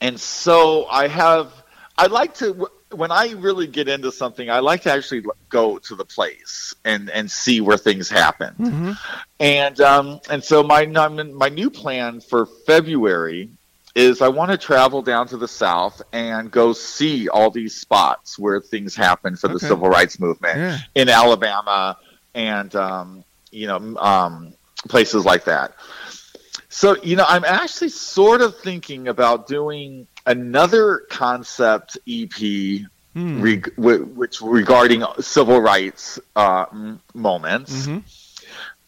and 0.00 0.18
so 0.20 0.86
I 0.86 1.08
have 1.08 1.52
I 1.98 2.06
like 2.06 2.34
to 2.36 2.68
when 2.92 3.10
I 3.12 3.32
really 3.32 3.66
get 3.66 3.88
into 3.88 4.10
something 4.10 4.50
I 4.50 4.60
like 4.60 4.82
to 4.82 4.92
actually 4.92 5.22
go 5.48 5.78
to 5.78 5.94
the 5.94 6.04
place 6.04 6.74
and 6.84 7.10
and 7.10 7.30
see 7.30 7.60
where 7.60 7.76
things 7.78 8.08
happen 8.08 8.54
Mm-hmm. 8.58 8.92
and 9.40 9.80
um, 9.80 10.20
and 10.30 10.42
so 10.42 10.62
my 10.62 10.86
my 10.86 11.48
new 11.48 11.70
plan 11.70 12.20
for 12.20 12.46
February 12.66 13.50
is 13.94 14.22
I 14.22 14.28
want 14.28 14.50
to 14.52 14.58
travel 14.58 15.02
down 15.02 15.26
to 15.28 15.36
the 15.36 15.48
South 15.48 16.00
and 16.12 16.50
go 16.50 16.72
see 16.72 17.28
all 17.28 17.50
these 17.50 17.74
spots 17.74 18.38
where 18.38 18.60
things 18.60 18.94
happen 18.94 19.36
for 19.36 19.48
the 19.48 19.54
Okay. 19.54 19.66
civil 19.68 19.88
rights 19.88 20.18
movement 20.20 20.58
Yeah. 20.58 20.78
in 20.94 21.08
Alabama 21.08 21.98
and 22.34 22.74
um, 22.76 23.24
you 23.50 23.66
know 23.66 23.96
um, 23.98 24.52
places 24.88 25.24
like 25.24 25.44
that. 25.44 25.74
So 26.68 26.96
you 27.02 27.16
know, 27.16 27.24
I'm 27.26 27.44
actually 27.44 27.88
sort 27.90 28.40
of 28.42 28.56
thinking 28.58 29.08
about 29.08 29.48
doing 29.48 30.06
another 30.26 31.02
concept 31.10 31.98
EP, 32.08 32.86
Hmm. 33.12 33.42
reg- 33.42 33.74
w- 33.74 34.04
which 34.04 34.40
regarding 34.40 35.02
civil 35.18 35.60
rights 35.60 36.20
uh, 36.36 36.66
m- 36.70 37.00
moments, 37.12 37.88
Mhm. 37.88 38.04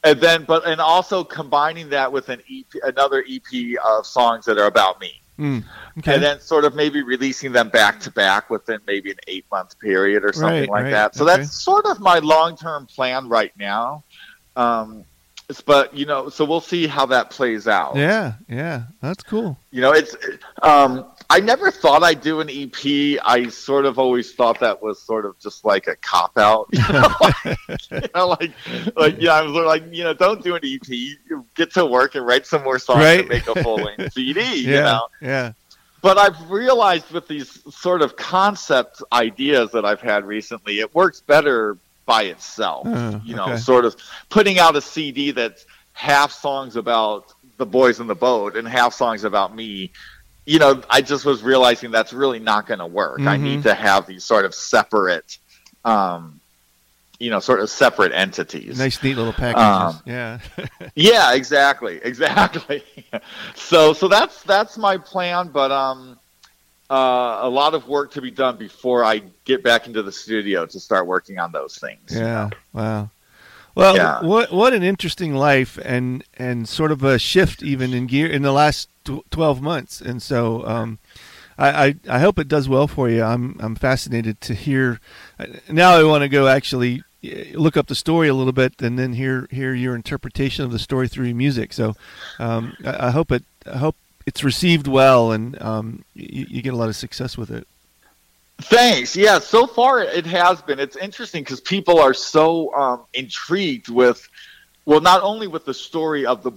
And 0.04 0.20
then 0.20 0.44
but 0.44 0.66
and 0.66 0.80
also 0.80 1.22
combining 1.24 1.88
that 1.90 2.10
with 2.12 2.28
an 2.28 2.40
EP, 2.50 2.66
another 2.84 3.24
EP 3.28 3.76
of 3.84 4.06
songs 4.06 4.44
that 4.46 4.58
are 4.58 4.66
about 4.66 5.00
me 5.00 5.18
Mm. 5.38 5.64
Okay. 5.98 6.14
and 6.14 6.22
then 6.22 6.40
sort 6.40 6.66
of 6.66 6.74
maybe 6.74 7.02
releasing 7.02 7.52
them 7.52 7.70
back 7.70 7.98
to 8.00 8.10
back 8.10 8.50
within 8.50 8.78
maybe 8.86 9.10
an 9.10 9.16
eight 9.28 9.46
month 9.50 9.78
period 9.80 10.24
or 10.24 10.32
something 10.34 10.60
Right, 10.60 10.68
like 10.68 10.84
right, 10.84 10.90
that. 10.90 11.14
So 11.16 11.24
okay. 11.26 11.38
that's 11.38 11.52
sort 11.64 11.86
of 11.86 12.00
my 12.00 12.18
long 12.18 12.54
term 12.54 12.86
plan 12.86 13.28
right 13.30 13.50
now. 13.58 14.04
Um, 14.56 15.04
but 15.66 15.94
you 15.96 16.04
know, 16.04 16.28
so 16.28 16.44
we'll 16.44 16.60
see 16.60 16.86
how 16.86 17.06
that 17.06 17.30
plays 17.30 17.66
out. 17.66 17.96
yeah. 17.96 18.34
Yeah. 18.46 18.82
That's 19.00 19.22
cool. 19.22 19.58
You 19.70 19.80
know, 19.80 19.92
it's 19.92 20.14
um, 20.62 21.06
I 21.34 21.40
never 21.40 21.70
thought 21.70 22.02
I'd 22.02 22.20
do 22.20 22.40
an 22.40 22.50
EP. 22.50 23.18
I 23.24 23.48
sort 23.48 23.86
of 23.86 23.98
always 23.98 24.32
thought 24.34 24.60
that 24.60 24.82
was 24.82 25.00
sort 25.02 25.24
of 25.24 25.38
just 25.38 25.64
like 25.64 25.86
a 25.86 25.96
cop 25.96 26.36
out. 26.36 26.68
You 26.72 26.82
know, 26.92 27.08
like, 27.20 27.58
you 27.90 28.00
know, 28.14 28.26
like, 28.28 28.50
like 28.96 29.16
yeah, 29.18 29.32
I 29.34 29.42
was 29.42 29.52
like, 29.52 29.84
you 29.92 30.04
know, 30.04 30.12
don't 30.14 30.42
do 30.42 30.54
an 30.54 30.60
EP. 30.64 31.44
Get 31.54 31.72
to 31.74 31.86
work 31.86 32.14
and 32.14 32.26
write 32.26 32.46
some 32.46 32.62
more 32.62 32.78
songs 32.78 32.98
Right. 33.04 33.20
and 33.20 33.28
make 33.28 33.46
a 33.48 33.62
full 33.62 33.76
length 33.76 34.12
CD. 34.14 34.40
Yeah. 34.40 34.56
You 34.60 34.70
know, 34.82 35.06
Yeah. 35.22 35.52
but 36.02 36.18
I've 36.18 36.50
realized 36.50 37.10
with 37.12 37.28
these 37.28 37.62
sort 37.74 38.02
of 38.02 38.16
concept 38.16 39.02
ideas 39.12 39.70
that 39.72 39.84
I've 39.84 40.00
had 40.02 40.24
recently, 40.26 40.80
it 40.80 40.94
works 40.94 41.20
better 41.20 41.76
by 42.04 42.24
itself. 42.24 42.86
Oh, 42.88 43.20
you 43.24 43.36
know, 43.36 43.44
okay. 43.44 43.56
sort 43.56 43.84
of 43.84 43.96
putting 44.28 44.58
out 44.58 44.76
a 44.76 44.80
CD 44.82 45.30
that's 45.30 45.64
half 45.94 46.32
songs 46.32 46.76
about 46.76 47.32
the 47.58 47.66
boys 47.66 48.00
in 48.00 48.06
the 48.06 48.14
boat 48.14 48.56
and 48.56 48.66
half 48.66 48.92
songs 48.94 49.24
about 49.24 49.54
me. 49.54 49.92
You 50.44 50.58
know, 50.58 50.82
I 50.90 51.02
just 51.02 51.24
was 51.24 51.42
realizing 51.42 51.90
that's 51.90 52.12
really 52.12 52.40
not 52.40 52.66
going 52.66 52.80
to 52.80 52.86
work. 52.86 53.20
I 53.20 53.36
Mhm. 53.36 53.40
need 53.42 53.62
to 53.62 53.74
have 53.74 54.06
these 54.06 54.24
sort 54.24 54.44
of 54.44 54.54
separate, 54.54 55.38
um, 55.84 56.40
you 57.20 57.30
know, 57.30 57.38
sort 57.38 57.60
of 57.60 57.70
separate 57.70 58.10
entities. 58.12 58.76
Nice, 58.78 59.00
neat 59.02 59.16
little 59.16 59.32
packages. 59.32 59.96
Um, 59.96 60.02
yeah. 60.04 60.38
Yeah, 60.96 61.34
exactly, 61.34 62.00
exactly. 62.02 62.82
so, 63.54 63.92
so 63.92 64.08
that's 64.08 64.42
that's 64.42 64.76
my 64.76 64.96
plan, 64.98 65.48
but 65.52 65.70
um, 65.70 66.18
uh, 66.90 67.38
a 67.42 67.48
lot 67.48 67.74
of 67.74 67.86
work 67.86 68.10
to 68.12 68.20
be 68.20 68.30
done 68.32 68.56
before 68.56 69.04
I 69.04 69.22
get 69.44 69.62
back 69.62 69.86
into 69.86 70.02
the 70.02 70.12
studio 70.12 70.66
to 70.66 70.80
start 70.80 71.06
working 71.06 71.38
on 71.38 71.52
those 71.52 71.78
things. 71.78 72.12
Yeah. 72.18 72.50
Wow. 72.72 73.10
Well, 73.76 73.94
Yeah. 73.96 74.20
what 74.22 74.52
what 74.52 74.74
an 74.74 74.82
interesting 74.82 75.34
life 75.36 75.78
and 75.82 76.24
and 76.36 76.68
sort 76.68 76.90
of 76.92 77.02
a 77.04 77.18
shift 77.18 77.62
even 77.62 77.94
in 77.94 78.06
gear 78.06 78.26
in 78.26 78.42
the 78.42 78.52
last 78.52 78.88
tw- 79.04 79.30
twelve 79.30 79.60
months. 79.60 80.00
And 80.00 80.22
so, 80.22 80.66
um, 80.66 80.98
I, 81.58 81.86
I 81.86 81.94
I 82.08 82.18
hope 82.20 82.38
it 82.38 82.48
does 82.48 82.68
well 82.68 82.88
for 82.88 83.08
you. 83.08 83.22
I'm 83.22 83.56
I'm 83.60 83.74
fascinated 83.74 84.40
to 84.42 84.54
hear. 84.54 85.00
uh, 85.38 85.46
Now 85.68 85.92
I 85.92 86.04
want 86.04 86.22
to 86.22 86.28
go 86.28 86.46
actually 86.48 87.02
uh, 87.24 87.56
look 87.58 87.76
up 87.76 87.86
the 87.86 87.94
story 87.94 88.28
a 88.28 88.34
little 88.34 88.52
bit 88.52 88.80
and 88.82 88.98
then 88.98 89.14
hear 89.14 89.48
hear 89.50 89.74
your 89.74 89.94
interpretation 89.94 90.64
of 90.64 90.72
the 90.72 90.78
story 90.78 91.08
through 91.08 91.26
your 91.26 91.36
music. 91.36 91.72
So, 91.72 91.94
um, 92.38 92.76
I, 92.84 93.08
I 93.08 93.10
hope 93.10 93.30
it 93.32 93.44
I 93.66 93.78
hope 93.78 93.96
it's 94.26 94.44
received 94.44 94.86
well 94.86 95.32
and 95.32 95.60
um, 95.60 96.04
you, 96.14 96.46
you 96.48 96.62
get 96.62 96.72
a 96.72 96.76
lot 96.76 96.88
of 96.88 96.96
success 96.96 97.36
with 97.36 97.50
it. 97.50 97.66
Thanks. 98.58 99.16
Yeah, 99.16 99.40
so 99.40 99.66
far 99.66 100.02
it 100.02 100.24
has 100.26 100.62
been. 100.62 100.78
It's 100.78 100.94
interesting 100.94 101.42
because 101.42 101.60
people 101.60 101.98
are 101.98 102.14
so 102.14 102.72
um, 102.74 103.00
intrigued 103.12 103.88
with, 103.88 104.28
well, 104.84 105.00
not 105.00 105.22
only 105.22 105.48
with 105.48 105.64
the 105.64 105.74
story 105.74 106.24
of 106.24 106.44
the 106.44 106.52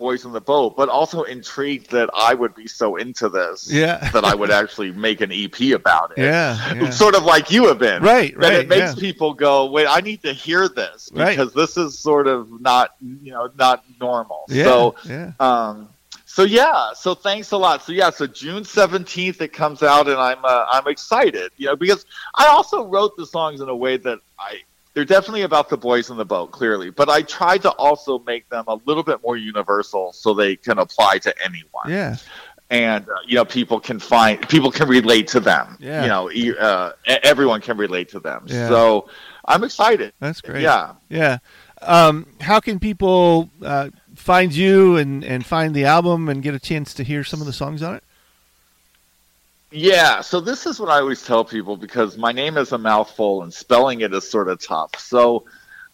boys 0.00 0.24
in 0.24 0.32
the 0.32 0.40
boat, 0.40 0.76
but 0.76 0.88
also 0.88 1.22
intrigued 1.22 1.90
that 1.92 2.10
I 2.16 2.34
would 2.34 2.54
be 2.56 2.66
so 2.66 2.96
into 2.96 3.28
this 3.28 3.70
Yeah. 3.70 4.10
that 4.10 4.24
I 4.24 4.34
would 4.34 4.50
actually 4.50 4.90
make 4.90 5.20
an 5.20 5.30
EP 5.30 5.72
about 5.72 6.12
it. 6.16 6.18
Yeah, 6.22 6.74
yeah. 6.74 6.90
Sort 7.04 7.14
of 7.14 7.22
like 7.24 7.52
you 7.52 7.68
have 7.68 7.78
been. 7.78 8.02
Right, 8.02 8.36
right, 8.36 8.54
it 8.54 8.68
makes 8.68 8.94
yeah. 8.96 9.00
people 9.00 9.34
go, 9.34 9.70
wait, 9.70 9.86
I 9.86 10.00
need 10.00 10.22
to 10.22 10.32
hear 10.32 10.68
this 10.68 11.10
Right. 11.14 11.36
because 11.36 11.52
this 11.52 11.76
is 11.76 11.96
sort 11.98 12.26
of 12.26 12.60
not, 12.60 12.94
you 13.00 13.30
know, 13.30 13.50
not 13.56 13.84
normal. 14.00 14.46
Yeah, 14.48 14.64
So, 14.64 14.94
yeah. 15.04 15.32
um, 15.38 15.88
so 16.24 16.44
yeah, 16.44 16.92
so 16.94 17.14
thanks 17.14 17.50
a 17.50 17.56
lot. 17.58 17.82
So 17.82 17.92
yeah, 17.92 18.10
so 18.10 18.26
June 18.26 18.64
seventeenth 18.64 19.42
it 19.42 19.52
comes 19.52 19.82
out, 19.82 20.06
and 20.08 20.16
I'm 20.16 20.42
uh, 20.44 20.64
I'm 20.70 20.86
excited, 20.86 21.50
you 21.56 21.66
know, 21.66 21.74
because 21.76 22.06
I 22.36 22.46
also 22.46 22.86
wrote 22.86 23.16
the 23.16 23.26
songs 23.26 23.60
in 23.60 23.68
a 23.68 23.74
way 23.76 23.96
that 23.98 24.20
I 24.38 24.60
they're 24.94 25.04
definitely 25.04 25.42
about 25.42 25.68
the 25.68 25.76
boys 25.76 26.10
in 26.10 26.16
the 26.16 26.24
boat, 26.24 26.50
clearly, 26.52 26.90
but 26.90 27.08
I 27.08 27.22
tried 27.22 27.62
to 27.62 27.70
also 27.72 28.18
make 28.20 28.48
them 28.48 28.64
a 28.68 28.74
little 28.86 29.02
bit 29.02 29.20
more 29.22 29.36
universal 29.36 30.12
so 30.12 30.34
they 30.34 30.56
can 30.56 30.78
apply 30.78 31.18
to 31.18 31.34
anyone, 31.44 31.88
Yeah. 31.88 32.16
and 32.70 33.08
uh, 33.08 33.12
you 33.26 33.36
know, 33.36 33.44
people 33.44 33.80
can 33.80 33.98
find 33.98 34.46
people 34.48 34.70
can 34.70 34.88
relate 34.88 35.28
to 35.28 35.40
them, 35.40 35.76
Yeah. 35.80 36.02
you 36.02 36.52
know, 36.52 36.58
uh, 36.58 36.92
everyone 37.06 37.60
can 37.60 37.76
relate 37.76 38.08
to 38.10 38.20
them. 38.20 38.44
Yeah. 38.46 38.68
So 38.68 39.08
I'm 39.44 39.64
excited. 39.64 40.12
That's 40.20 40.40
great. 40.40 40.62
Yeah. 40.62 40.94
Yeah. 41.08 41.38
Um, 41.82 42.26
how 42.40 42.60
can 42.60 42.78
people 42.78 43.48
uh, 43.62 43.88
find 44.14 44.54
you 44.54 44.96
and, 44.98 45.24
and 45.24 45.46
find 45.46 45.74
the 45.74 45.86
album 45.86 46.28
and 46.28 46.42
get 46.42 46.54
a 46.54 46.58
chance 46.60 46.92
to 46.94 47.04
hear 47.04 47.24
some 47.24 47.40
of 47.40 47.46
the 47.46 47.52
songs 47.52 47.82
on 47.82 47.94
it? 47.94 48.04
Yeah, 49.72 50.20
so 50.20 50.40
this 50.40 50.66
is 50.66 50.80
what 50.80 50.88
I 50.88 50.98
always 50.98 51.24
tell 51.24 51.44
people 51.44 51.76
because 51.76 52.18
my 52.18 52.32
name 52.32 52.56
is 52.56 52.72
a 52.72 52.78
mouthful 52.78 53.42
and 53.42 53.54
spelling 53.54 54.00
it 54.00 54.12
is 54.12 54.28
sort 54.28 54.48
of 54.48 54.60
tough. 54.60 54.98
So 54.98 55.44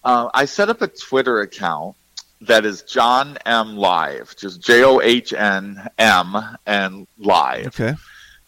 uh, 0.03 0.31
I 0.33 0.47
set 0.47 0.71
up 0.71 0.81
a 0.81 0.89
Twitter 0.89 1.41
account 1.41 1.95
that 2.43 2.65
is 2.65 2.83
John 2.83 3.39
M 3.45 3.77
Live, 3.77 4.35
just 4.37 4.61
J 4.63 4.85
O 4.85 5.01
H 5.01 5.33
N 5.33 5.89
M 5.99 6.37
and 6.67 7.07
Live. 7.19 7.67
Okay. 7.67 7.95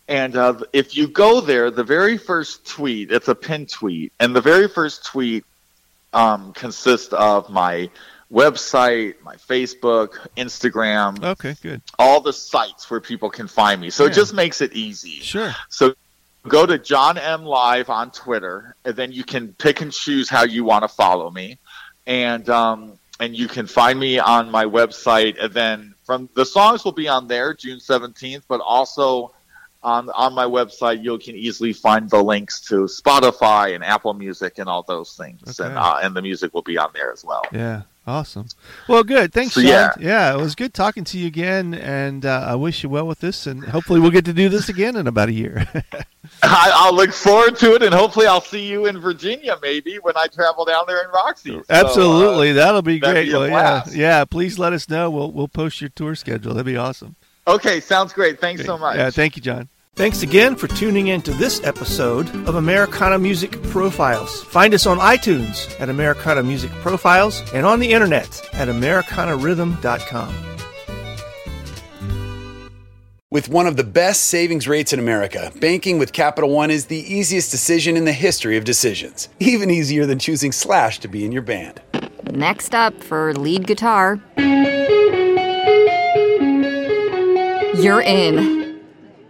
And 0.08 0.36
uh, 0.36 0.60
if 0.72 0.96
you 0.96 1.06
go 1.06 1.42
there, 1.42 1.70
the 1.70 1.84
very 1.84 2.16
first 2.16 2.66
tweet, 2.66 3.12
it's 3.12 3.28
a 3.28 3.34
pin 3.34 3.66
tweet, 3.66 4.12
and 4.18 4.34
the 4.34 4.40
very 4.40 4.66
first 4.66 5.04
tweet 5.04 5.44
um, 6.14 6.54
consists 6.54 7.12
of 7.12 7.50
my 7.50 7.90
website, 8.32 9.14
my 9.22 9.36
Facebook, 9.36 10.28
Instagram. 10.36 11.22
Okay, 11.22 11.54
good. 11.62 11.80
All 11.98 12.20
the 12.20 12.32
sites 12.32 12.90
where 12.90 13.00
people 13.00 13.30
can 13.30 13.48
find 13.48 13.80
me. 13.80 13.90
So 13.90 14.04
Yeah. 14.04 14.10
it 14.10 14.14
just 14.14 14.34
makes 14.34 14.60
it 14.60 14.72
easy. 14.74 15.20
Sure. 15.20 15.54
So 15.68 15.94
go 16.46 16.66
to 16.66 16.78
John 16.78 17.18
M 17.18 17.44
Live 17.44 17.90
on 17.90 18.10
Twitter, 18.10 18.74
and 18.84 18.94
then 18.96 19.12
you 19.12 19.24
can 19.24 19.54
pick 19.54 19.80
and 19.80 19.92
choose 19.92 20.28
how 20.28 20.44
you 20.44 20.64
want 20.64 20.82
to 20.84 20.88
follow 20.88 21.30
me, 21.30 21.58
and 22.06 22.48
um, 22.50 22.92
and 23.20 23.36
you 23.36 23.48
can 23.48 23.66
find 23.66 23.98
me 23.98 24.18
on 24.18 24.50
my 24.50 24.64
website. 24.64 25.42
And 25.42 25.52
then 25.52 25.94
from 26.04 26.28
the 26.34 26.44
songs 26.46 26.84
will 26.84 26.92
be 26.92 27.08
on 27.08 27.28
there 27.28 27.54
June 27.54 27.80
seventeenth, 27.80 28.44
but 28.48 28.60
also 28.60 29.32
on 29.82 30.10
on 30.10 30.34
my 30.34 30.44
website 30.44 31.02
you 31.04 31.16
can 31.18 31.34
easily 31.36 31.72
find 31.72 32.10
the 32.10 32.22
links 32.22 32.60
to 32.62 32.84
Spotify 32.86 33.74
and 33.74 33.84
Apple 33.84 34.12
Music 34.12 34.58
and 34.58 34.68
all 34.68 34.82
those 34.82 35.14
things, 35.16 35.40
Okay. 35.60 35.68
and 35.68 35.78
uh, 35.78 35.98
and 36.02 36.14
the 36.14 36.22
music 36.22 36.52
will 36.52 36.62
be 36.62 36.76
on 36.78 36.90
there 36.94 37.12
as 37.12 37.24
well. 37.24 37.42
Yeah. 37.52 37.82
Awesome. 38.08 38.48
Well, 38.88 39.04
good. 39.04 39.34
Thanks, 39.34 39.52
So, 39.52 39.60
yeah. 39.60 39.92
yeah, 40.00 40.32
it 40.32 40.38
was 40.38 40.54
good 40.54 40.72
talking 40.72 41.04
to 41.04 41.18
you 41.18 41.26
again, 41.26 41.74
and 41.74 42.24
uh, 42.24 42.46
I 42.48 42.54
wish 42.54 42.82
you 42.82 42.88
well 42.88 43.06
with 43.06 43.20
this, 43.20 43.46
and 43.46 43.62
hopefully 43.62 44.00
we'll 44.00 44.10
get 44.10 44.24
to 44.24 44.32
do 44.32 44.48
this 44.48 44.70
again 44.70 44.96
in 44.96 45.06
about 45.06 45.28
a 45.28 45.32
year. 45.32 45.66
I, 46.42 46.70
I'll 46.72 46.94
look 46.94 47.12
forward 47.12 47.56
to 47.56 47.74
it, 47.74 47.82
and 47.82 47.92
hopefully 47.92 48.26
I'll 48.26 48.40
see 48.40 48.66
you 48.66 48.86
in 48.86 48.98
Virginia 48.98 49.58
maybe 49.60 49.96
when 49.96 50.16
I 50.16 50.26
travel 50.26 50.64
down 50.64 50.84
there 50.86 51.04
in 51.04 51.10
Roxy. 51.10 51.50
So, 51.50 51.58
uh, 51.58 51.62
Absolutely, 51.68 52.52
that'll 52.52 52.80
be 52.80 52.98
great. 52.98 53.26
be 53.26 53.32
Well, 53.34 53.46
yeah, 53.48 53.84
yeah. 53.92 54.24
Please 54.24 54.58
let 54.58 54.72
us 54.72 54.88
know. 54.88 55.10
We'll 55.10 55.30
we'll 55.30 55.48
post 55.48 55.82
your 55.82 55.90
tour 55.90 56.14
schedule. 56.14 56.54
That'd 56.54 56.64
be 56.64 56.78
awesome. 56.78 57.14
Okay, 57.46 57.78
sounds 57.78 58.14
great. 58.14 58.40
Thanks 58.40 58.64
so 58.64 58.78
much. 58.78 58.96
Yeah, 58.96 59.10
thank 59.10 59.36
you, 59.36 59.42
John. 59.42 59.68
Thanks 59.98 60.22
again 60.22 60.54
for 60.54 60.68
tuning 60.68 61.08
in 61.08 61.22
to 61.22 61.32
this 61.32 61.60
episode 61.64 62.28
of 62.46 62.54
Americana 62.54 63.18
Music 63.18 63.60
Profiles. 63.64 64.44
Find 64.44 64.72
us 64.72 64.86
on 64.86 64.98
iTunes 64.98 65.68
at 65.80 65.88
Americana 65.88 66.44
Music 66.44 66.70
Profiles 66.70 67.42
and 67.52 67.66
on 67.66 67.80
the 67.80 67.90
internet 67.92 68.40
at 68.52 68.68
AmericanaRhythm.com. 68.68 70.34
With 73.32 73.48
one 73.48 73.66
of 73.66 73.76
the 73.76 73.82
best 73.82 74.26
savings 74.26 74.68
rates 74.68 74.92
in 74.92 75.00
America, 75.00 75.50
banking 75.56 75.98
with 75.98 76.12
Capital 76.12 76.50
One 76.50 76.70
is 76.70 76.86
the 76.86 77.00
easiest 77.12 77.50
decision 77.50 77.96
in 77.96 78.04
the 78.04 78.12
history 78.12 78.56
of 78.56 78.62
decisions. 78.62 79.28
Even 79.40 79.68
easier 79.68 80.06
than 80.06 80.20
choosing 80.20 80.52
Slash 80.52 81.00
to 81.00 81.08
be 81.08 81.24
in 81.24 81.32
your 81.32 81.42
band. 81.42 81.82
Next 82.30 82.72
up 82.72 83.02
for 83.02 83.34
lead 83.34 83.66
guitar. 83.66 84.20
You're 87.74 88.02
in. 88.02 88.67